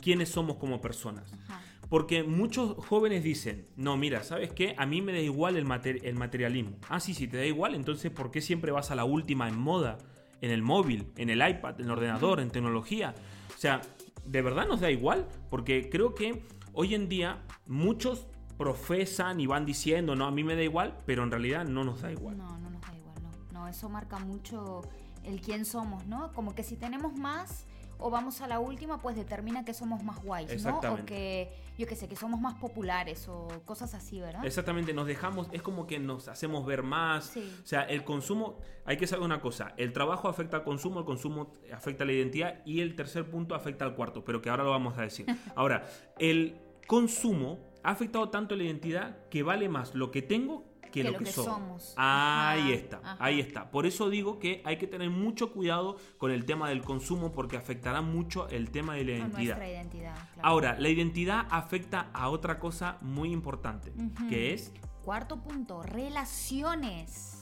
quiénes 0.00 0.28
somos 0.28 0.56
como 0.58 0.80
personas. 0.82 1.32
Ajá. 1.48 1.62
Porque 1.88 2.24
muchos 2.24 2.76
jóvenes 2.84 3.22
dicen, 3.24 3.64
no, 3.76 3.96
mira, 3.96 4.22
¿sabes 4.22 4.52
qué? 4.52 4.74
A 4.76 4.84
mí 4.86 5.00
me 5.00 5.12
da 5.12 5.20
igual 5.20 5.56
el, 5.56 5.64
mater- 5.64 6.00
el 6.04 6.14
materialismo. 6.16 6.76
Ah, 6.90 7.00
sí, 7.00 7.14
sí, 7.14 7.26
te 7.28 7.36
da 7.38 7.46
igual, 7.46 7.74
entonces 7.74 8.10
¿por 8.10 8.30
qué 8.32 8.40
siempre 8.42 8.70
vas 8.72 8.90
a 8.90 8.96
la 8.96 9.04
última 9.04 9.48
en 9.48 9.56
moda? 9.58 9.96
En 10.42 10.50
el 10.50 10.60
móvil, 10.62 11.06
en 11.16 11.30
el 11.30 11.38
iPad, 11.48 11.80
en 11.80 11.86
el 11.86 11.92
ordenador, 11.92 12.40
en 12.40 12.50
tecnología. 12.50 13.14
O 13.56 13.58
sea, 13.58 13.80
¿de 14.26 14.42
verdad 14.42 14.66
nos 14.68 14.80
da 14.80 14.90
igual? 14.90 15.26
Porque 15.48 15.88
creo 15.88 16.14
que 16.14 16.42
hoy 16.76 16.94
en 16.94 17.08
día 17.08 17.42
muchos 17.66 18.26
profesan 18.56 19.40
y 19.40 19.46
van 19.46 19.66
diciendo, 19.66 20.14
no, 20.14 20.26
a 20.26 20.30
mí 20.30 20.44
me 20.44 20.54
da 20.54 20.62
igual, 20.62 21.02
pero 21.06 21.24
en 21.24 21.30
realidad 21.30 21.64
no 21.64 21.84
nos 21.84 22.02
da 22.02 22.12
igual. 22.12 22.36
No, 22.36 22.58
no 22.58 22.70
nos 22.70 22.80
da 22.82 22.94
igual, 22.94 23.16
no. 23.22 23.30
No, 23.52 23.68
eso 23.68 23.88
marca 23.88 24.18
mucho 24.18 24.82
el 25.24 25.40
quién 25.40 25.64
somos, 25.64 26.06
¿no? 26.06 26.32
Como 26.32 26.54
que 26.54 26.62
si 26.62 26.76
tenemos 26.76 27.14
más 27.16 27.66
o 27.98 28.10
vamos 28.10 28.40
a 28.40 28.46
la 28.46 28.58
última, 28.58 29.00
pues 29.00 29.16
determina 29.16 29.64
que 29.64 29.72
somos 29.72 30.02
más 30.02 30.22
guays, 30.22 30.64
¿no? 30.64 30.78
O 30.78 31.04
que, 31.06 31.50
yo 31.78 31.86
qué 31.86 31.96
sé, 31.96 32.08
que 32.08 32.16
somos 32.16 32.40
más 32.40 32.54
populares 32.54 33.26
o 33.28 33.48
cosas 33.64 33.94
así, 33.94 34.20
¿verdad? 34.20 34.44
Exactamente, 34.44 34.92
nos 34.92 35.06
dejamos, 35.06 35.48
es 35.52 35.62
como 35.62 35.86
que 35.86 35.98
nos 35.98 36.28
hacemos 36.28 36.66
ver 36.66 36.82
más. 36.82 37.26
Sí. 37.26 37.54
O 37.62 37.66
sea, 37.66 37.82
el 37.82 38.04
consumo, 38.04 38.58
hay 38.84 38.98
que 38.98 39.06
saber 39.06 39.24
una 39.24 39.40
cosa, 39.40 39.72
el 39.78 39.92
trabajo 39.92 40.28
afecta 40.28 40.58
al 40.58 40.64
consumo, 40.64 41.00
el 41.00 41.06
consumo 41.06 41.52
afecta 41.72 42.04
a 42.04 42.06
la 42.06 42.12
identidad 42.12 42.60
y 42.66 42.80
el 42.80 42.96
tercer 42.96 43.30
punto 43.30 43.54
afecta 43.54 43.84
al 43.84 43.94
cuarto, 43.94 44.24
pero 44.24 44.42
que 44.42 44.50
ahora 44.50 44.64
lo 44.64 44.70
vamos 44.70 44.98
a 44.98 45.02
decir. 45.02 45.26
Ahora, 45.56 45.88
el 46.18 46.65
consumo 46.86 47.58
ha 47.82 47.90
afectado 47.90 48.28
tanto 48.30 48.56
la 48.56 48.64
identidad 48.64 49.28
que 49.28 49.42
vale 49.42 49.68
más 49.68 49.94
lo 49.94 50.10
que 50.10 50.22
tengo 50.22 50.64
que, 50.90 51.04
lo, 51.04 51.18
que, 51.18 51.26
soy. 51.26 51.44
somos. 51.44 51.92
Ahí 51.96 52.60
Ajá, 52.60 52.70
está, 52.70 52.96
ajá. 53.02 53.16
ahí 53.20 53.40
está. 53.40 53.70
Por 53.70 53.86
eso 53.86 54.08
digo 54.08 54.38
que 54.38 54.62
hay 54.64 54.78
que 54.78 54.86
tener 54.86 55.10
mucho 55.10 55.52
cuidado 55.52 55.96
con 56.16 56.30
el 56.30 56.46
tema 56.46 56.68
del 56.70 56.82
consumo 56.82 57.32
porque 57.32 57.56
afectará 57.56 58.00
mucho 58.00 58.48
el 58.48 58.70
tema 58.70 58.94
de 58.94 59.04
la 59.04 59.10
identidad. 59.12 59.56
nuestra 59.56 59.68
identidad. 59.68 60.14
claro. 60.34 60.48
Ahora, 60.48 60.76
la 60.78 60.88
identidad 60.88 61.46
afecta 61.50 62.08
a 62.12 62.30
otra 62.30 62.58
cosa 62.58 62.98
muy 63.02 63.32
importante, 63.32 63.92
que 64.28 64.54
es 64.54 64.72
Cuarto 65.06 65.40
punto, 65.40 65.84
relaciones. 65.84 67.35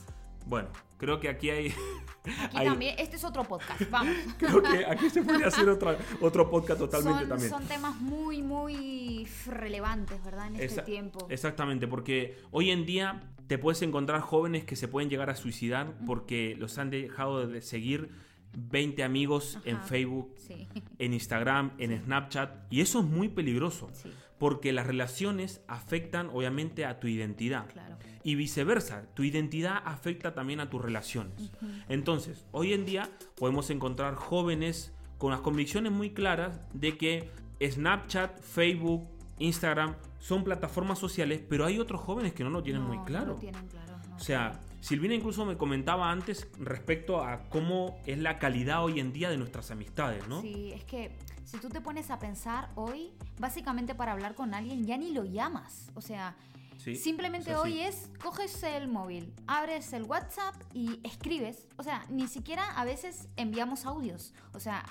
Bueno, 0.46 0.68
creo 0.98 1.20
que 1.20 1.28
aquí 1.28 1.50
hay. 1.50 1.68
Aquí 1.68 2.56
hay- 2.56 2.66
también, 2.66 2.94
este 2.98 3.16
es 3.16 3.24
otro 3.24 3.44
podcast, 3.44 3.82
vamos. 3.90 4.14
Creo 4.38 4.62
que 4.62 4.86
aquí 4.86 5.10
se 5.10 5.22
puede 5.22 5.44
hacer 5.44 5.68
otra, 5.68 5.96
otro 6.20 6.50
podcast 6.50 6.78
totalmente 6.80 7.20
son, 7.20 7.28
también. 7.28 7.50
son 7.50 7.64
temas 7.66 8.00
muy, 8.00 8.42
muy 8.42 9.26
relevantes, 9.46 10.22
¿verdad? 10.24 10.46
En 10.48 10.54
este 10.54 10.64
Esa- 10.66 10.84
tiempo. 10.84 11.26
Exactamente, 11.30 11.86
porque 11.86 12.38
hoy 12.50 12.70
en 12.70 12.86
día 12.86 13.22
te 13.46 13.58
puedes 13.58 13.82
encontrar 13.82 14.20
jóvenes 14.22 14.64
que 14.64 14.74
se 14.76 14.88
pueden 14.88 15.10
llegar 15.10 15.28
a 15.28 15.36
suicidar 15.36 15.94
porque 16.06 16.54
los 16.58 16.78
han 16.78 16.88
dejado 16.90 17.46
de 17.46 17.60
seguir 17.60 18.10
20 18.56 19.02
amigos 19.04 19.58
en. 19.64 19.80
Facebook, 19.82 20.34
Sí, 20.38 20.66
en 20.98 21.12
Instagram, 21.12 21.72
en 21.78 22.04
Snapchat. 22.04 22.72
Y 22.72 22.80
eso 22.80 23.00
es 23.00 23.04
muy 23.04 23.28
peligroso. 23.28 23.90
sí, 23.92 24.10
Porque 24.38 24.72
las 24.72 24.86
relaciones 24.86 25.60
afectan 25.68 26.28
obviamente 26.32 26.84
a 26.84 26.98
tu 27.00 27.06
identidad. 27.06 27.66
claro. 27.70 27.96
Y 28.22 28.34
viceversa, 28.36 29.04
tu 29.14 29.22
identidad 29.22 29.82
afecta 29.84 30.34
también 30.34 30.60
a 30.60 30.70
tus 30.70 30.80
relaciones. 30.82 31.52
Entonces, 31.88 32.46
hoy 32.52 32.72
en 32.72 32.84
día 32.86 33.10
podemos 33.36 33.68
encontrar 33.70 34.14
jóvenes 34.14 34.92
con 35.18 35.30
las 35.30 35.40
convicciones 35.40 35.92
muy 35.92 36.10
claras 36.10 36.60
de 36.72 36.96
que 36.96 37.30
Snapchat, 37.62 38.40
Facebook, 38.40 39.06
Instagram 39.38 39.94
son 40.18 40.42
plataformas 40.44 40.98
sociales, 40.98 41.42
pero 41.48 41.64
hay 41.66 41.78
otros 41.78 42.00
jóvenes 42.00 42.32
que 42.32 42.44
no 42.44 42.50
lo 42.50 42.62
tienen 42.62 42.82
No, 42.82 42.88
muy 42.88 42.96
no 42.98 43.04
claro. 43.04 43.26
lo 43.34 43.34
tienen 43.34 43.66
claro, 43.68 43.92
no. 43.93 43.93
O 44.16 44.18
sea, 44.18 44.60
Silvina 44.80 45.14
incluso 45.14 45.44
me 45.44 45.56
comentaba 45.56 46.10
antes 46.10 46.46
respecto 46.58 47.22
a 47.22 47.48
cómo 47.48 47.98
es 48.06 48.18
la 48.18 48.38
calidad 48.38 48.84
hoy 48.84 49.00
en 49.00 49.12
día 49.12 49.30
de 49.30 49.36
nuestras 49.36 49.70
amistades, 49.70 50.28
¿no? 50.28 50.42
Sí, 50.42 50.72
es 50.74 50.84
que 50.84 51.16
si 51.44 51.58
tú 51.58 51.68
te 51.68 51.80
pones 51.80 52.10
a 52.10 52.18
pensar 52.18 52.70
hoy, 52.74 53.12
básicamente 53.38 53.94
para 53.94 54.12
hablar 54.12 54.34
con 54.34 54.54
alguien 54.54 54.84
ya 54.84 54.96
ni 54.96 55.12
lo 55.12 55.24
llamas. 55.24 55.90
O 55.94 56.00
sea, 56.00 56.36
Sí, 56.78 56.96
simplemente 56.96 57.52
es 57.52 57.56
hoy 57.56 57.80
es, 57.80 58.10
coges 58.22 58.62
el 58.62 58.88
móvil, 58.88 59.32
abres 59.46 59.92
el 59.94 60.02
WhatsApp 60.02 60.54
y 60.74 61.00
escribes. 61.02 61.66
O 61.76 61.82
sea, 61.82 62.04
ni 62.10 62.28
siquiera 62.28 62.64
a 62.76 62.84
veces 62.84 63.28
enviamos 63.36 63.86
audios. 63.86 64.34
O 64.52 64.60
sea, 64.60 64.84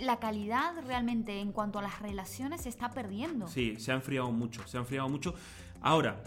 la 0.00 0.18
calidad 0.18 0.74
realmente 0.84 1.38
en 1.38 1.52
cuanto 1.52 1.78
a 1.78 1.82
las 1.82 2.00
relaciones 2.00 2.62
se 2.62 2.68
está 2.68 2.90
perdiendo. 2.90 3.46
Sí, 3.46 3.76
se 3.78 3.92
ha 3.92 3.94
enfriado 3.94 4.32
mucho, 4.32 4.66
se 4.66 4.78
ha 4.78 4.80
enfriado 4.80 5.08
mucho. 5.08 5.34
Ahora, 5.80 6.22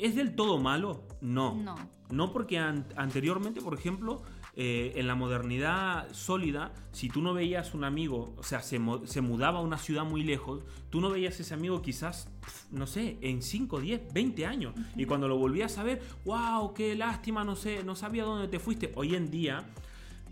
¿es 0.00 0.14
del 0.16 0.34
todo 0.34 0.58
malo? 0.58 1.02
No. 1.20 1.54
No. 1.54 1.76
No 2.10 2.32
porque 2.32 2.58
an- 2.58 2.86
anteriormente, 2.96 3.60
por 3.60 3.72
ejemplo, 3.74 4.22
eh, 4.56 4.94
en 4.96 5.06
la 5.06 5.14
modernidad 5.14 6.12
sólida, 6.12 6.72
si 6.90 7.08
tú 7.08 7.22
no 7.22 7.34
veías 7.34 7.72
un 7.72 7.84
amigo, 7.84 8.34
o 8.36 8.42
sea, 8.42 8.62
se, 8.62 8.80
se 9.04 9.20
mudaba 9.20 9.60
a 9.60 9.62
una 9.62 9.78
ciudad 9.78 10.04
muy 10.04 10.24
lejos, 10.24 10.64
tú 10.90 11.00
no 11.00 11.08
veías 11.08 11.38
ese 11.38 11.54
amigo 11.54 11.80
quizás, 11.82 12.28
no 12.72 12.88
sé, 12.88 13.16
en 13.20 13.42
5, 13.42 13.78
10, 13.80 14.12
20 14.12 14.44
años. 14.44 14.74
Y 14.96 15.04
cuando 15.06 15.28
lo 15.28 15.38
volvías 15.38 15.78
a 15.78 15.84
ver, 15.84 16.02
wow, 16.24 16.74
qué 16.74 16.96
lástima, 16.96 17.44
no 17.44 17.54
sé, 17.54 17.84
no 17.84 17.94
sabía 17.94 18.24
dónde 18.24 18.48
te 18.48 18.58
fuiste. 18.58 18.92
Hoy 18.96 19.14
en 19.14 19.30
día, 19.30 19.64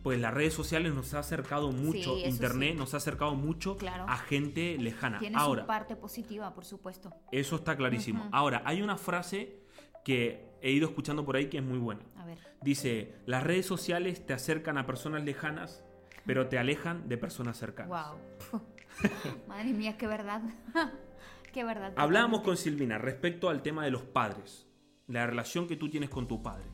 pues 0.09 0.19
las 0.21 0.33
redes 0.33 0.55
sociales 0.55 0.95
nos 0.95 1.13
ha 1.13 1.19
acercado 1.19 1.71
mucho, 1.71 2.17
internet 2.17 2.73
sí. 2.73 2.79
nos 2.79 2.95
ha 2.95 2.97
acercado 2.97 3.35
mucho 3.35 3.77
Claro. 3.77 4.07
a 4.09 4.17
gente 4.17 4.79
lejana. 4.79 5.19
Tiene 5.19 5.37
Ahora, 5.39 5.65
su 5.65 5.67
parte 5.67 5.97
positiva, 5.97 6.55
por 6.55 6.65
supuesto. 6.65 7.13
eso 7.31 7.57
está 7.57 7.77
clarísimo. 7.77 8.27
Ahora, 8.33 8.63
hay 8.65 8.81
una 8.81 8.97
frase 8.97 9.61
que 10.07 10.49
he 10.63 10.71
ido 10.71 10.89
escuchando 10.89 11.27
por 11.27 11.37
ahí 11.37 11.51
que 11.51 11.59
es 11.59 11.63
muy 11.63 11.77
buena. 11.77 12.01
A 12.17 12.25
ver. 12.25 12.39
Dice, 12.63 13.17
las 13.27 13.43
redes 13.43 13.67
sociales 13.67 14.25
te 14.25 14.33
acercan 14.33 14.79
a 14.79 14.87
personas 14.87 15.25
lejanas, 15.25 15.85
pero 16.25 16.49
te 16.49 16.59
alejan 16.59 17.07
de 17.07 17.19
personas 17.19 17.59
cercanas. 17.59 18.19
Wow. 18.51 18.63
Madre 19.47 19.75
mía, 19.75 19.99
qué 19.99 20.07
verdad. 20.07 20.41
qué 21.53 21.65
verdad. 21.65 21.93
Hablábamos 21.97 22.41
con 22.41 22.57
Silvina 22.57 22.97
respecto 22.97 23.51
al 23.51 23.61
tema 23.61 23.85
de 23.85 23.91
los 23.91 24.05
padres, 24.05 24.67
la 25.07 25.27
relación 25.27 25.67
que 25.69 25.77
tú 25.77 25.91
tienes 25.91 26.09
con 26.09 26.27
tu 26.27 26.43
padre. 26.43 26.65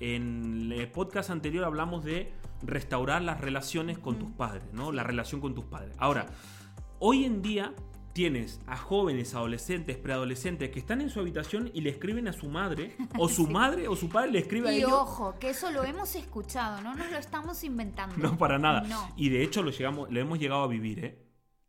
En 0.00 0.72
el 0.72 0.90
podcast 0.90 1.30
anterior 1.30 1.64
hablamos 1.64 2.04
de 2.04 2.32
restaurar 2.62 3.22
las 3.22 3.40
relaciones 3.40 3.98
con 3.98 4.18
tus 4.18 4.30
padres, 4.32 4.64
¿no? 4.72 4.92
La 4.92 5.02
relación 5.02 5.40
con 5.40 5.54
tus 5.54 5.64
padres. 5.64 5.94
Ahora, 5.98 6.26
hoy 6.98 7.24
en 7.24 7.42
día 7.42 7.74
tienes 8.12 8.60
a 8.66 8.76
jóvenes, 8.76 9.34
adolescentes, 9.34 9.96
preadolescentes 9.96 10.70
que 10.70 10.78
están 10.78 11.00
en 11.00 11.10
su 11.10 11.18
habitación 11.18 11.70
y 11.74 11.80
le 11.80 11.90
escriben 11.90 12.28
a 12.28 12.32
su 12.32 12.48
madre, 12.48 12.96
o 13.18 13.28
su 13.28 13.48
madre 13.48 13.88
o 13.88 13.96
su 13.96 14.08
padre 14.08 14.30
le 14.30 14.38
escribe 14.38 14.68
a 14.68 14.72
Y 14.72 14.76
ellos. 14.78 14.92
ojo, 14.92 15.34
que 15.40 15.50
eso 15.50 15.70
lo 15.72 15.82
hemos 15.84 16.14
escuchado, 16.14 16.80
no 16.80 16.94
nos 16.94 17.10
lo 17.10 17.18
estamos 17.18 17.64
inventando. 17.64 18.14
No, 18.16 18.38
para 18.38 18.58
nada. 18.58 18.82
No. 18.82 19.12
Y 19.16 19.30
de 19.30 19.42
hecho 19.42 19.62
lo, 19.62 19.70
llegamos, 19.72 20.10
lo 20.12 20.20
hemos 20.20 20.38
llegado 20.38 20.62
a 20.62 20.68
vivir, 20.68 21.04
¿eh? 21.04 21.20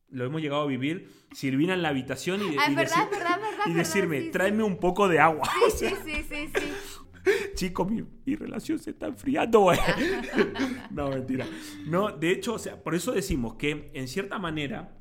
Lo 0.10 0.24
hemos 0.24 0.40
llegado 0.40 0.62
a 0.62 0.68
vivir. 0.68 1.12
Silvina 1.34 1.74
en 1.74 1.82
la 1.82 1.90
habitación 1.90 2.40
y, 2.42 2.56
Ah, 2.60 2.70
y 2.72 2.76
verdad, 2.76 2.96
decir- 2.96 3.10
verdad, 3.10 3.40
verdad, 3.42 3.64
y 3.66 3.74
decirme, 3.74 4.20
sí, 4.20 4.26
sí. 4.28 4.32
tráeme 4.32 4.62
un 4.64 4.78
poco 4.78 5.08
de 5.10 5.20
agua. 5.20 5.50
O 5.68 5.70
Sí, 5.72 5.78
sea, 5.80 5.98
sí, 6.06 6.24
sí, 6.30 6.50
sí. 6.56 6.74
Chico, 7.56 7.86
mi, 7.86 8.04
mi 8.26 8.36
relación 8.36 8.78
se 8.80 8.92
está 8.92 9.08
enfriando, 9.08 9.60
güey. 9.62 9.80
no, 10.92 11.10
mentira. 11.10 11.46
No, 11.86 12.12
de 12.12 12.32
hecho, 12.32 12.54
o 12.56 12.60
sea, 12.60 12.82
por 12.82 12.96
eso 12.96 13.12
decimos 13.12 13.56
que 13.56 13.90
en 13.94 14.08
cierta 14.08 14.38
manera 14.40 14.96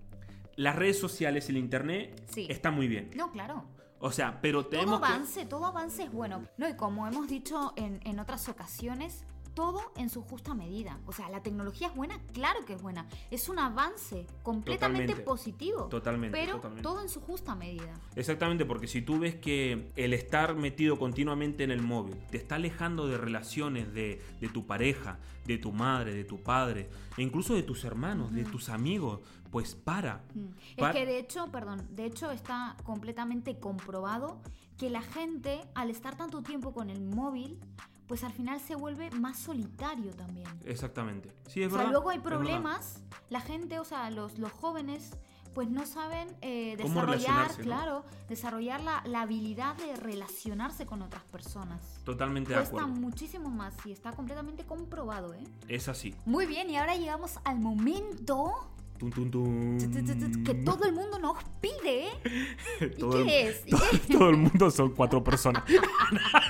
las 0.56 0.76
redes 0.76 0.98
sociales, 0.98 1.48
el 1.48 1.56
internet, 1.56 2.22
Sí. 2.28 2.46
está 2.48 2.70
muy 2.70 2.88
bien. 2.88 3.10
No, 3.16 3.30
claro. 3.32 3.64
O 3.98 4.12
sea, 4.12 4.40
pero 4.40 4.62
Todo 4.62 4.70
tenemos 4.70 5.00
que... 5.00 5.06
avance, 5.06 5.46
todo 5.46 5.66
avance 5.66 6.02
es 6.04 6.12
bueno. 6.12 6.44
No, 6.58 6.68
y 6.68 6.74
como 6.76 7.06
hemos 7.06 7.26
dicho 7.28 7.72
en, 7.76 8.00
en 8.04 8.18
otras 8.20 8.48
ocasiones, 8.48 9.24
todo 9.54 9.92
en 9.96 10.10
su 10.10 10.22
justa 10.22 10.54
medida. 10.54 10.98
O 11.06 11.12
sea, 11.12 11.28
la 11.28 11.42
tecnología 11.42 11.88
es 11.88 11.94
buena, 11.94 12.20
claro 12.32 12.64
que 12.64 12.74
es 12.74 12.82
buena. 12.82 13.06
Es 13.30 13.48
un 13.48 13.58
avance 13.58 14.26
completamente 14.42 15.14
Totalmente. 15.14 15.22
positivo. 15.24 15.84
Totalmente, 15.84 16.36
Pero 16.38 16.56
totalmente. 16.56 16.82
todo 16.82 17.00
en 17.00 17.08
su 17.08 17.20
justa 17.20 17.54
medida. 17.54 17.94
Exactamente, 18.16 18.64
porque 18.64 18.86
si 18.86 19.02
tú 19.02 19.18
ves 19.18 19.36
que 19.36 19.92
el 19.96 20.12
estar 20.12 20.54
metido 20.54 20.98
continuamente 20.98 21.64
en 21.64 21.70
el 21.70 21.82
móvil 21.82 22.16
te 22.30 22.36
está 22.36 22.56
alejando 22.56 23.06
de 23.06 23.16
relaciones 23.16 23.92
de, 23.94 24.20
de 24.40 24.48
tu 24.48 24.66
pareja, 24.66 25.18
de 25.46 25.58
tu 25.58 25.72
madre, 25.72 26.14
de 26.14 26.24
tu 26.24 26.42
padre, 26.42 26.88
e 27.16 27.22
incluso 27.22 27.54
de 27.54 27.62
tus 27.62 27.84
hermanos, 27.84 28.32
de 28.32 28.44
tus 28.44 28.68
amigos, 28.68 29.20
pues 29.50 29.74
para. 29.74 30.24
Mm. 30.34 30.46
Es 30.76 30.92
que 30.92 31.06
de 31.06 31.18
hecho, 31.18 31.46
perdón, 31.52 31.86
de 31.90 32.06
hecho 32.06 32.30
está 32.30 32.76
completamente 32.82 33.58
comprobado 33.58 34.40
que 34.78 34.90
la 34.90 35.02
gente, 35.02 35.60
al 35.74 35.90
estar 35.90 36.16
tanto 36.16 36.42
tiempo 36.42 36.72
con 36.72 36.90
el 36.90 37.00
móvil, 37.00 37.60
pues 38.06 38.22
al 38.24 38.32
final 38.32 38.60
se 38.60 38.74
vuelve 38.74 39.10
más 39.12 39.38
solitario 39.38 40.12
también. 40.12 40.46
Exactamente. 40.64 41.30
Sí, 41.48 41.62
es 41.62 41.68
o 41.68 41.70
sea, 41.70 41.78
verdad. 41.78 41.92
luego 41.92 42.10
hay 42.10 42.18
problemas, 42.20 43.02
la 43.30 43.40
gente, 43.40 43.78
o 43.78 43.84
sea, 43.84 44.10
los, 44.10 44.38
los 44.38 44.52
jóvenes, 44.52 45.10
pues 45.54 45.70
no 45.70 45.86
saben 45.86 46.26
eh, 46.42 46.74
desarrollar, 46.76 47.56
claro, 47.58 48.04
desarrollar 48.28 48.80
la, 48.82 49.02
la 49.06 49.20
habilidad 49.22 49.76
de 49.76 49.94
relacionarse 49.96 50.84
con 50.84 51.00
otras 51.00 51.22
personas. 51.24 52.00
Totalmente 52.04 52.50
de 52.50 52.56
Cuesta 52.56 52.76
acuerdo. 52.82 53.00
muchísimo 53.00 53.50
más 53.50 53.72
y 53.86 53.92
está 53.92 54.10
completamente 54.12 54.64
comprobado, 54.64 55.32
¿eh? 55.32 55.44
Es 55.68 55.88
así. 55.88 56.12
Muy 56.26 56.46
bien, 56.46 56.70
y 56.70 56.76
ahora 56.76 56.96
llegamos 56.96 57.38
al 57.44 57.60
momento 57.60 58.52
Tun, 58.98 59.10
tun, 59.10 59.30
tun. 59.30 59.78
tu, 59.78 59.90
tu, 59.90 60.04
tu, 60.06 60.30
tu, 60.32 60.42
que 60.44 60.54
todo 60.54 60.84
el 60.84 60.92
mundo 60.92 61.18
nos 61.18 61.36
pide, 61.60 62.08
¿eh? 62.08 62.56
¿Y 62.80 62.98
Todo 62.98 63.18
el- 63.18 63.26
qué 63.26 63.48
es? 63.48 63.62
¿Y 63.66 63.70
todo, 63.70 63.80
qué? 63.90 63.98
todo 64.18 64.30
el 64.30 64.36
mundo 64.36 64.70
son 64.70 64.90
cuatro 64.94 65.22
personas. 65.22 65.62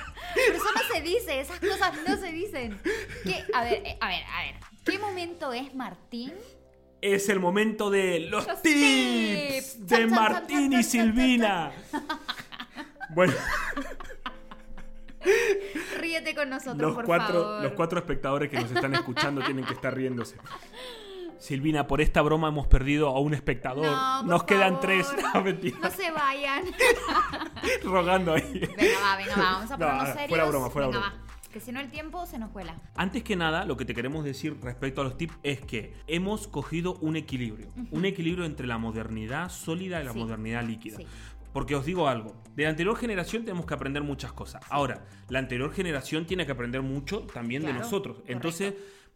Se 0.94 1.00
dice, 1.02 1.40
esas 1.40 1.58
cosas 1.60 1.92
no 2.06 2.16
se 2.16 2.30
dicen. 2.32 2.80
¿Qué? 3.24 3.44
A 3.52 3.64
ver, 3.64 3.82
eh, 3.84 3.98
a 4.00 4.08
ver, 4.08 4.22
a 4.24 4.42
ver. 4.44 4.54
¿Qué 4.84 4.98
momento 4.98 5.52
es, 5.52 5.74
Martín? 5.74 6.32
es 7.00 7.28
el 7.28 7.38
momento 7.38 7.90
de 7.90 8.20
los, 8.20 8.46
Los 8.46 8.62
tips, 8.62 9.74
tips. 9.74 9.86
de 9.86 9.96
Chan, 9.98 10.10
Martín 10.10 10.70
chan, 10.70 10.80
y 10.80 10.82
Silvina. 10.82 11.72
Bueno, 13.10 13.34
Ríete 16.00 16.34
con 16.34 16.48
nosotros, 16.50 16.78
los 16.78 16.94
por 16.94 17.04
cuatro, 17.04 17.42
favor. 17.42 17.62
los 17.62 17.72
cuatro 17.72 17.98
espectadores 17.98 18.50
que 18.50 18.58
nos 18.60 18.70
están 18.70 18.94
escuchando 18.94 19.42
tienen 19.44 19.64
que 19.66 19.74
estar 19.74 19.94
riéndose. 19.94 20.36
Silvina, 21.44 21.86
por 21.86 22.00
esta 22.00 22.22
broma 22.22 22.48
hemos 22.48 22.66
perdido 22.66 23.08
a 23.08 23.20
un 23.20 23.34
espectador. 23.34 23.84
No, 23.84 24.22
Nos 24.22 24.44
quedan 24.44 24.74
favor. 24.74 24.80
tres. 24.80 25.14
No, 25.34 25.42
mentira. 25.42 25.76
No 25.82 25.90
se 25.90 26.10
vayan. 26.10 26.64
Rogando 27.84 28.32
ahí. 28.32 28.60
Venga, 28.76 29.00
va, 29.02 29.16
venga, 29.16 29.36
va. 29.36 29.42
Vamos 29.52 29.70
a 29.70 29.76
No, 29.76 29.86
ponernos 29.86 30.28
fuera 30.28 30.44
broma, 30.46 30.70
fuera 30.70 30.88
venga, 30.88 31.00
broma. 31.00 31.14
va. 31.16 31.50
Que 31.52 31.60
si 31.60 31.70
no 31.70 31.80
el 31.80 31.90
tiempo 31.90 32.24
se 32.26 32.38
nos 32.38 32.52
vuela. 32.52 32.74
Antes 32.96 33.22
que 33.22 33.36
nada, 33.36 33.64
lo 33.64 33.76
que 33.76 33.84
te 33.84 33.94
queremos 33.94 34.24
decir 34.24 34.58
respecto 34.62 35.02
a 35.02 35.04
los 35.04 35.16
tips 35.16 35.34
es 35.42 35.60
que 35.60 35.94
hemos 36.06 36.48
cogido 36.48 36.94
un 37.00 37.14
equilibrio. 37.16 37.68
Un 37.92 38.04
equilibrio 38.06 38.44
entre 38.46 38.66
la 38.66 38.78
modernidad 38.78 39.50
sólida 39.50 40.00
y 40.00 40.04
la 40.04 40.12
Sí. 40.12 40.18
modernidad 40.18 40.64
líquida. 40.64 40.96
Sí. 40.96 41.06
Porque 41.52 41.76
os 41.76 41.84
digo 41.84 42.08
algo, 42.08 42.34
de 42.56 42.64
la 42.64 42.70
anterior 42.70 42.96
generación 42.96 43.44
tenemos 43.44 43.66
que 43.66 43.74
aprender 43.74 44.02
muchas 44.02 44.32
cosas. 44.32 44.64
Ahora, 44.70 45.04
la 45.28 45.38
anterior 45.38 45.72
generación 45.72 46.26
tiene 46.26 46.44
que 46.46 46.50
aprender 46.52 46.82
mucho 46.82 47.20
también 47.20 47.64
de 47.64 47.72
nosotros. 47.72 48.16
correcto. 48.16 48.32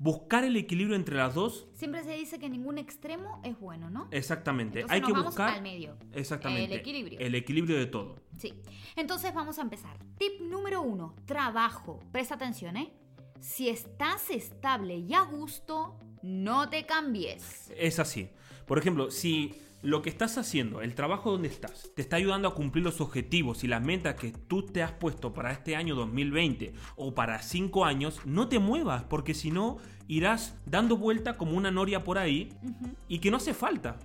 Buscar 0.00 0.44
el 0.44 0.56
equilibrio 0.56 0.94
entre 0.94 1.16
las 1.16 1.34
dos, 1.34 1.66
Siempre 1.74 2.04
se 2.04 2.12
dice 2.12 2.38
que 2.38 2.48
ningún 2.48 2.78
extremo 2.78 3.40
es 3.42 3.58
bueno, 3.58 3.90
¿no? 3.90 4.06
exactamente. 4.12 4.80
Entonces 4.80 4.94
Hay 4.94 5.00
nos 5.00 5.08
que 5.08 5.12
vamos 5.12 5.26
buscar 5.26 5.54
al 5.54 5.62
medio. 5.62 5.96
exactamente 6.12 6.72
El 6.74 6.80
equilibrio. 6.80 7.18
el 7.18 7.34
equilibrio 7.34 7.76
de 7.78 7.86
todo. 7.86 8.16
Sí. 8.36 8.54
Entonces 8.94 9.34
vamos 9.34 9.58
a 9.58 9.62
empezar. 9.62 9.98
Tip 10.16 10.40
número 10.42 10.82
uno, 10.82 11.16
trabajo. 11.24 11.98
Presta 12.12 12.36
atención, 12.36 12.76
¿eh? 12.76 12.92
Si 13.40 13.68
estás 13.68 14.30
estable 14.30 14.96
y 14.98 15.14
a 15.14 15.22
gusto, 15.22 15.98
no 16.22 16.68
te 16.68 16.86
cambies. 16.86 17.70
Es 17.76 17.98
así. 17.98 18.30
Por 18.66 18.78
ejemplo, 18.78 19.10
si 19.10 19.54
lo 19.82 20.02
que 20.02 20.10
estás 20.10 20.38
haciendo, 20.38 20.80
el 20.82 20.94
trabajo 20.94 21.30
donde 21.30 21.48
estás, 21.48 21.90
te 21.94 22.02
está 22.02 22.16
ayudando 22.16 22.48
a 22.48 22.54
cumplir 22.54 22.84
los 22.84 23.00
objetivos 23.00 23.62
y 23.62 23.68
las 23.68 23.82
metas 23.82 24.16
que 24.16 24.32
tú 24.32 24.62
te 24.62 24.82
has 24.82 24.92
puesto 24.92 25.32
para 25.32 25.52
este 25.52 25.76
año 25.76 25.94
2020 25.94 26.74
o 26.96 27.14
para 27.14 27.40
5 27.40 27.84
años, 27.84 28.20
no 28.24 28.48
te 28.48 28.58
muevas, 28.58 29.04
porque 29.04 29.34
si 29.34 29.50
no, 29.50 29.78
irás 30.08 30.56
dando 30.66 30.96
vuelta 30.96 31.36
como 31.36 31.56
una 31.56 31.70
noria 31.70 32.02
por 32.02 32.18
ahí 32.18 32.52
y 33.06 33.20
que 33.20 33.30
no 33.30 33.36
hace 33.36 33.54
falta. 33.54 33.98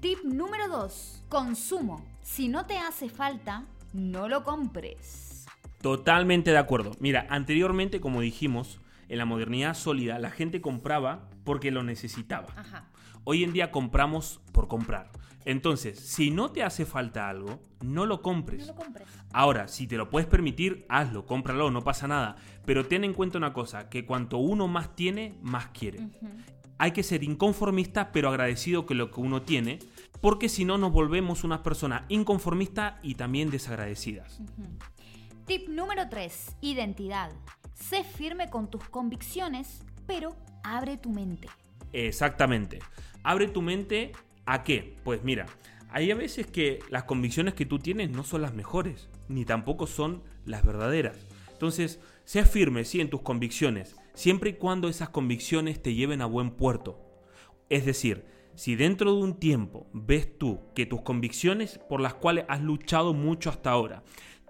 Tip 0.00 0.22
número 0.24 0.68
2. 0.68 1.24
Consumo. 1.28 2.06
Si 2.22 2.48
no 2.48 2.66
te 2.66 2.76
hace 2.78 3.08
falta, 3.08 3.64
no 3.92 4.28
lo 4.28 4.44
compres. 4.44 5.46
Totalmente 5.80 6.50
de 6.50 6.58
acuerdo. 6.58 6.92
Mira, 7.00 7.26
anteriormente, 7.30 8.00
como 8.00 8.20
dijimos, 8.20 8.80
en 9.08 9.18
la 9.18 9.24
modernidad 9.24 9.74
sólida, 9.74 10.18
la 10.18 10.30
gente 10.30 10.60
compraba 10.60 11.30
porque 11.44 11.70
lo 11.70 11.82
necesitaba. 11.82 12.48
Ajá. 12.56 12.90
Hoy 13.24 13.44
en 13.44 13.52
día 13.52 13.70
compramos 13.70 14.40
por 14.52 14.68
comprar. 14.68 15.10
Entonces, 15.44 15.98
si 15.98 16.30
no 16.30 16.50
te 16.50 16.62
hace 16.62 16.84
falta 16.84 17.28
algo, 17.28 17.60
no 17.82 18.06
lo 18.06 18.22
compres. 18.22 18.66
No 18.66 18.74
lo 18.74 18.74
compres. 18.74 19.08
Ahora, 19.32 19.68
si 19.68 19.86
te 19.86 19.96
lo 19.96 20.10
puedes 20.10 20.28
permitir, 20.28 20.84
hazlo, 20.88 21.24
cómpralo, 21.24 21.70
no 21.70 21.82
pasa 21.82 22.06
nada. 22.06 22.36
Pero 22.66 22.86
ten 22.86 23.04
en 23.04 23.14
cuenta 23.14 23.38
una 23.38 23.52
cosa, 23.52 23.88
que 23.88 24.04
cuanto 24.04 24.38
uno 24.38 24.68
más 24.68 24.94
tiene, 24.94 25.38
más 25.42 25.68
quiere. 25.68 26.08
Hay 26.76 26.92
que 26.92 27.02
ser 27.02 27.24
inconformista, 27.24 28.12
pero 28.12 28.28
agradecido 28.28 28.84
con 28.84 28.98
lo 28.98 29.10
que 29.10 29.20
uno 29.20 29.42
tiene, 29.42 29.78
porque 30.20 30.48
si 30.48 30.64
no 30.64 30.76
nos 30.76 30.92
volvemos 30.92 31.44
unas 31.44 31.60
personas 31.60 32.02
inconformistas 32.08 32.94
y 33.02 33.14
también 33.14 33.50
desagradecidas. 33.50 34.40
Tip 35.46 35.68
número 35.68 36.08
3. 36.08 36.56
Identidad. 36.60 37.32
Sé 37.78 38.02
firme 38.02 38.50
con 38.50 38.70
tus 38.70 38.88
convicciones, 38.88 39.84
pero 40.06 40.36
abre 40.64 40.96
tu 40.96 41.10
mente. 41.10 41.48
Exactamente. 41.92 42.80
Abre 43.22 43.48
tu 43.48 43.62
mente 43.62 44.12
a 44.46 44.64
qué? 44.64 44.96
Pues 45.04 45.22
mira, 45.22 45.46
hay 45.90 46.10
a 46.10 46.16
veces 46.16 46.46
que 46.46 46.80
las 46.90 47.04
convicciones 47.04 47.54
que 47.54 47.66
tú 47.66 47.78
tienes 47.78 48.10
no 48.10 48.24
son 48.24 48.42
las 48.42 48.52
mejores, 48.52 49.08
ni 49.28 49.44
tampoco 49.44 49.86
son 49.86 50.22
las 50.44 50.64
verdaderas. 50.64 51.16
Entonces, 51.52 52.00
sea 52.24 52.44
firme, 52.44 52.84
sí, 52.84 53.00
en 53.00 53.10
tus 53.10 53.22
convicciones, 53.22 53.96
siempre 54.12 54.50
y 54.50 54.54
cuando 54.54 54.88
esas 54.88 55.08
convicciones 55.08 55.80
te 55.80 55.94
lleven 55.94 56.20
a 56.20 56.26
buen 56.26 56.50
puerto. 56.50 57.00
Es 57.70 57.86
decir, 57.86 58.26
Si 58.58 58.74
dentro 58.74 59.14
de 59.14 59.22
un 59.22 59.38
tiempo 59.38 59.86
ves 59.92 60.36
tú 60.36 60.58
que 60.74 60.84
tus 60.84 61.02
convicciones 61.02 61.78
por 61.88 62.00
las 62.00 62.14
cuales 62.14 62.44
has 62.48 62.60
luchado 62.60 63.14
mucho 63.14 63.50
hasta 63.50 63.70
ahora 63.70 64.02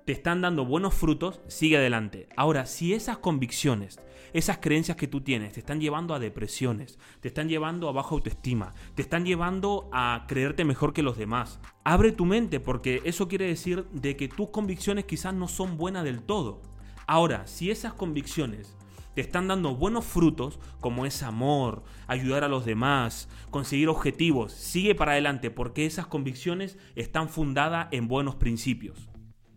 te 0.09 0.13
están 0.13 0.41
dando 0.41 0.65
buenos 0.65 0.95
frutos, 0.95 1.43
sigue 1.49 1.77
adelante. 1.77 2.31
Ahora, 2.35 2.65
si 2.65 2.95
esas 2.95 3.19
convicciones, 3.19 4.01
esas 4.33 4.57
creencias 4.57 4.97
que 4.97 5.07
tú 5.07 5.21
tienes 5.21 5.53
te 5.53 5.61
están 5.61 5.83
llevando 5.83 6.15
a 6.15 6.19
depresiones, 6.19 6.99
te 7.21 7.29
están 7.29 7.51
llevando 7.51 7.91
a 7.91 7.93
baja 7.93 8.15
autoestima, 8.15 8.73
te 8.95 9.03
están 9.03 9.27
llevando 9.27 9.91
a 9.93 10.25
creerte 10.27 10.65
mejor 10.65 10.95
que 10.95 11.03
los 11.03 11.19
demás, 11.19 11.61
abre 11.85 12.11
tu 12.13 12.25
mente 12.25 12.59
porque 12.59 13.03
eso 13.05 13.29
quiere 13.29 13.49
decir 13.49 13.85
de 13.93 14.17
que 14.17 14.29
tus 14.29 14.49
convicciones 14.49 15.05
quizás 15.05 15.35
no 15.35 15.47
son 15.47 15.77
buenas 15.77 16.05
del 16.05 16.23
todo. 16.23 16.63
Ahora, 17.07 17.47
si 17.47 17.71
esas 17.71 17.93
convicciones 17.93 18.79
te 19.15 19.21
están 19.21 19.47
dando 19.47 19.77
buenos 19.77 20.07
frutos, 20.07 20.59
como 20.81 21.05
es 21.05 21.23
amor, 21.23 21.85
ayudar 22.07 22.45
a 22.45 22.49
los 22.49 22.65
demás, 22.65 23.29
conseguir 23.51 23.91
objetivos, 23.91 24.53
sigue 24.53 24.95
para 24.95 25.13
adelante 25.13 25.51
porque 25.51 25.85
esas 25.85 26.07
convicciones 26.07 26.79
están 26.97 27.29
fundadas 27.29 27.89
en 27.91 28.09
buenos 28.09 28.37
principios. 28.37 29.11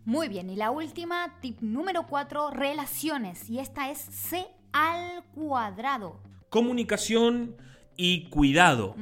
Muy 0.04 0.28
bien, 0.28 0.50
y 0.50 0.56
la 0.56 0.72
última, 0.72 1.38
tip 1.40 1.60
número 1.60 2.06
4, 2.08 2.50
relaciones, 2.50 3.48
y 3.48 3.60
esta 3.60 3.90
es 3.90 3.98
C 3.98 4.44
al 4.72 5.22
cuadrado. 5.34 6.20
Comunicación 6.48 7.56
y 7.96 8.28
cuidado. 8.28 8.96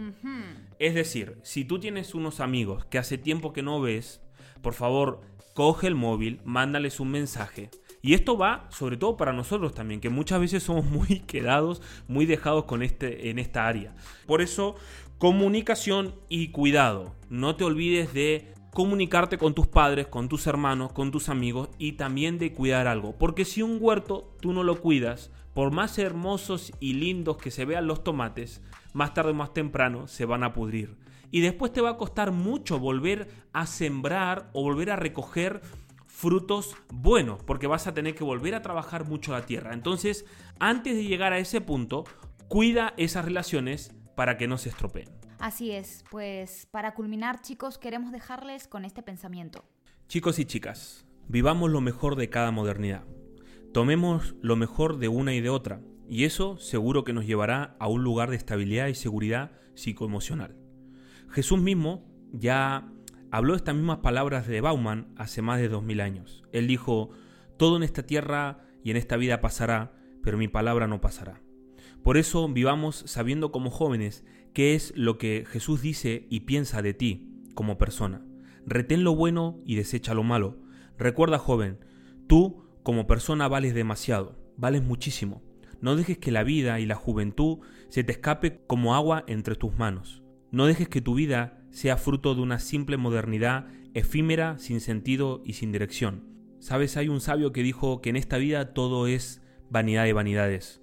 Es 0.78 0.94
decir, 0.94 1.38
si 1.42 1.64
tú 1.64 1.80
tienes 1.80 2.14
unos 2.14 2.40
amigos 2.40 2.84
que 2.84 2.98
hace 2.98 3.16
tiempo 3.16 3.54
que 3.54 3.62
no 3.62 3.80
ves, 3.80 4.20
por 4.60 4.74
favor, 4.74 5.22
coge 5.54 5.86
el 5.86 5.94
móvil, 5.94 6.40
mándales 6.44 7.00
un 7.00 7.10
mensaje 7.10 7.70
y 8.02 8.14
esto 8.14 8.36
va 8.36 8.66
sobre 8.70 8.96
todo 8.96 9.16
para 9.16 9.32
nosotros 9.32 9.74
también, 9.74 10.00
que 10.00 10.10
muchas 10.10 10.40
veces 10.40 10.62
somos 10.62 10.84
muy 10.90 11.20
quedados, 11.20 11.80
muy 12.08 12.26
dejados 12.26 12.64
con 12.64 12.82
este, 12.82 13.30
en 13.30 13.38
esta 13.38 13.66
área. 13.66 13.94
Por 14.26 14.42
eso, 14.42 14.76
comunicación 15.18 16.14
y 16.28 16.48
cuidado. 16.48 17.14
No 17.28 17.56
te 17.56 17.64
olvides 17.64 18.12
de 18.12 18.52
comunicarte 18.72 19.38
con 19.38 19.54
tus 19.54 19.66
padres, 19.66 20.06
con 20.06 20.28
tus 20.28 20.46
hermanos, 20.46 20.92
con 20.92 21.10
tus 21.10 21.28
amigos 21.28 21.70
y 21.78 21.92
también 21.92 22.38
de 22.38 22.52
cuidar 22.52 22.86
algo. 22.86 23.16
Porque 23.18 23.44
si 23.44 23.62
un 23.62 23.78
huerto 23.80 24.36
tú 24.40 24.52
no 24.52 24.62
lo 24.62 24.80
cuidas, 24.80 25.30
por 25.54 25.72
más 25.72 25.98
hermosos 25.98 26.72
y 26.80 26.94
lindos 26.94 27.36
que 27.36 27.50
se 27.50 27.64
vean 27.64 27.86
los 27.86 28.04
tomates, 28.04 28.62
más 28.92 29.14
tarde 29.14 29.30
o 29.30 29.34
más 29.34 29.52
temprano 29.52 30.06
se 30.06 30.24
van 30.24 30.44
a 30.44 30.52
pudrir. 30.52 30.96
Y 31.32 31.40
después 31.40 31.72
te 31.72 31.80
va 31.80 31.90
a 31.90 31.96
costar 31.96 32.32
mucho 32.32 32.78
volver 32.78 33.28
a 33.52 33.66
sembrar 33.66 34.50
o 34.52 34.62
volver 34.62 34.90
a 34.90 34.96
recoger 34.96 35.60
frutos 36.06 36.76
buenos, 36.92 37.42
porque 37.44 37.66
vas 37.66 37.86
a 37.86 37.94
tener 37.94 38.14
que 38.14 38.24
volver 38.24 38.54
a 38.54 38.62
trabajar 38.62 39.06
mucho 39.06 39.32
la 39.32 39.46
tierra. 39.46 39.72
Entonces, 39.72 40.26
antes 40.58 40.96
de 40.96 41.04
llegar 41.04 41.32
a 41.32 41.38
ese 41.38 41.60
punto, 41.60 42.04
cuida 42.48 42.94
esas 42.96 43.24
relaciones 43.24 43.94
para 44.16 44.36
que 44.36 44.48
no 44.48 44.58
se 44.58 44.68
estropeen. 44.68 45.08
Así 45.40 45.70
es, 45.70 46.04
pues 46.10 46.68
para 46.70 46.92
culminar 46.92 47.40
chicos 47.40 47.78
queremos 47.78 48.12
dejarles 48.12 48.68
con 48.68 48.84
este 48.84 49.02
pensamiento. 49.02 49.64
Chicos 50.06 50.38
y 50.38 50.44
chicas, 50.44 51.06
vivamos 51.28 51.70
lo 51.70 51.80
mejor 51.80 52.16
de 52.16 52.28
cada 52.28 52.50
modernidad. 52.50 53.04
Tomemos 53.72 54.34
lo 54.42 54.56
mejor 54.56 54.98
de 54.98 55.08
una 55.08 55.32
y 55.32 55.40
de 55.40 55.48
otra, 55.48 55.80
y 56.06 56.24
eso 56.24 56.58
seguro 56.58 57.04
que 57.04 57.14
nos 57.14 57.24
llevará 57.24 57.74
a 57.80 57.88
un 57.88 58.04
lugar 58.04 58.28
de 58.28 58.36
estabilidad 58.36 58.88
y 58.88 58.94
seguridad 58.94 59.52
psicoemocional. 59.74 60.56
Jesús 61.30 61.58
mismo 61.58 62.04
ya 62.32 62.92
habló 63.30 63.54
estas 63.54 63.74
mismas 63.74 64.00
palabras 64.00 64.46
de 64.46 64.60
Bauman 64.60 65.14
hace 65.16 65.40
más 65.40 65.58
de 65.58 65.70
dos 65.70 65.82
mil 65.82 66.02
años. 66.02 66.42
Él 66.52 66.66
dijo, 66.66 67.12
todo 67.56 67.78
en 67.78 67.82
esta 67.82 68.02
tierra 68.02 68.66
y 68.84 68.90
en 68.90 68.98
esta 68.98 69.16
vida 69.16 69.40
pasará, 69.40 69.94
pero 70.22 70.36
mi 70.36 70.48
palabra 70.48 70.86
no 70.86 71.00
pasará. 71.00 71.40
Por 72.02 72.16
eso 72.16 72.48
vivamos 72.48 73.04
sabiendo 73.06 73.52
como 73.52 73.70
jóvenes 73.70 74.24
qué 74.52 74.74
es 74.74 74.92
lo 74.96 75.18
que 75.18 75.44
Jesús 75.48 75.82
dice 75.82 76.26
y 76.30 76.40
piensa 76.40 76.82
de 76.82 76.94
ti 76.94 77.30
como 77.54 77.78
persona. 77.78 78.24
Retén 78.66 79.04
lo 79.04 79.14
bueno 79.14 79.60
y 79.64 79.76
desecha 79.76 80.14
lo 80.14 80.22
malo. 80.22 80.58
Recuerda, 80.98 81.38
joven, 81.38 81.78
tú 82.26 82.64
como 82.82 83.06
persona 83.06 83.48
vales 83.48 83.74
demasiado, 83.74 84.38
vales 84.56 84.82
muchísimo. 84.82 85.42
No 85.80 85.96
dejes 85.96 86.18
que 86.18 86.30
la 86.30 86.44
vida 86.44 86.78
y 86.80 86.86
la 86.86 86.94
juventud 86.94 87.58
se 87.88 88.04
te 88.04 88.12
escape 88.12 88.60
como 88.66 88.94
agua 88.94 89.24
entre 89.26 89.54
tus 89.54 89.76
manos. 89.76 90.22
No 90.50 90.66
dejes 90.66 90.88
que 90.88 91.00
tu 91.00 91.14
vida 91.14 91.62
sea 91.70 91.96
fruto 91.96 92.34
de 92.34 92.42
una 92.42 92.58
simple 92.58 92.96
modernidad 92.96 93.66
efímera, 93.94 94.58
sin 94.58 94.80
sentido 94.80 95.42
y 95.44 95.54
sin 95.54 95.72
dirección. 95.72 96.24
Sabes, 96.58 96.96
hay 96.96 97.08
un 97.08 97.20
sabio 97.20 97.52
que 97.52 97.62
dijo 97.62 98.00
que 98.00 98.10
en 98.10 98.16
esta 98.16 98.36
vida 98.36 98.74
todo 98.74 99.06
es 99.06 99.40
vanidad 99.70 100.04
de 100.04 100.12
vanidades, 100.12 100.82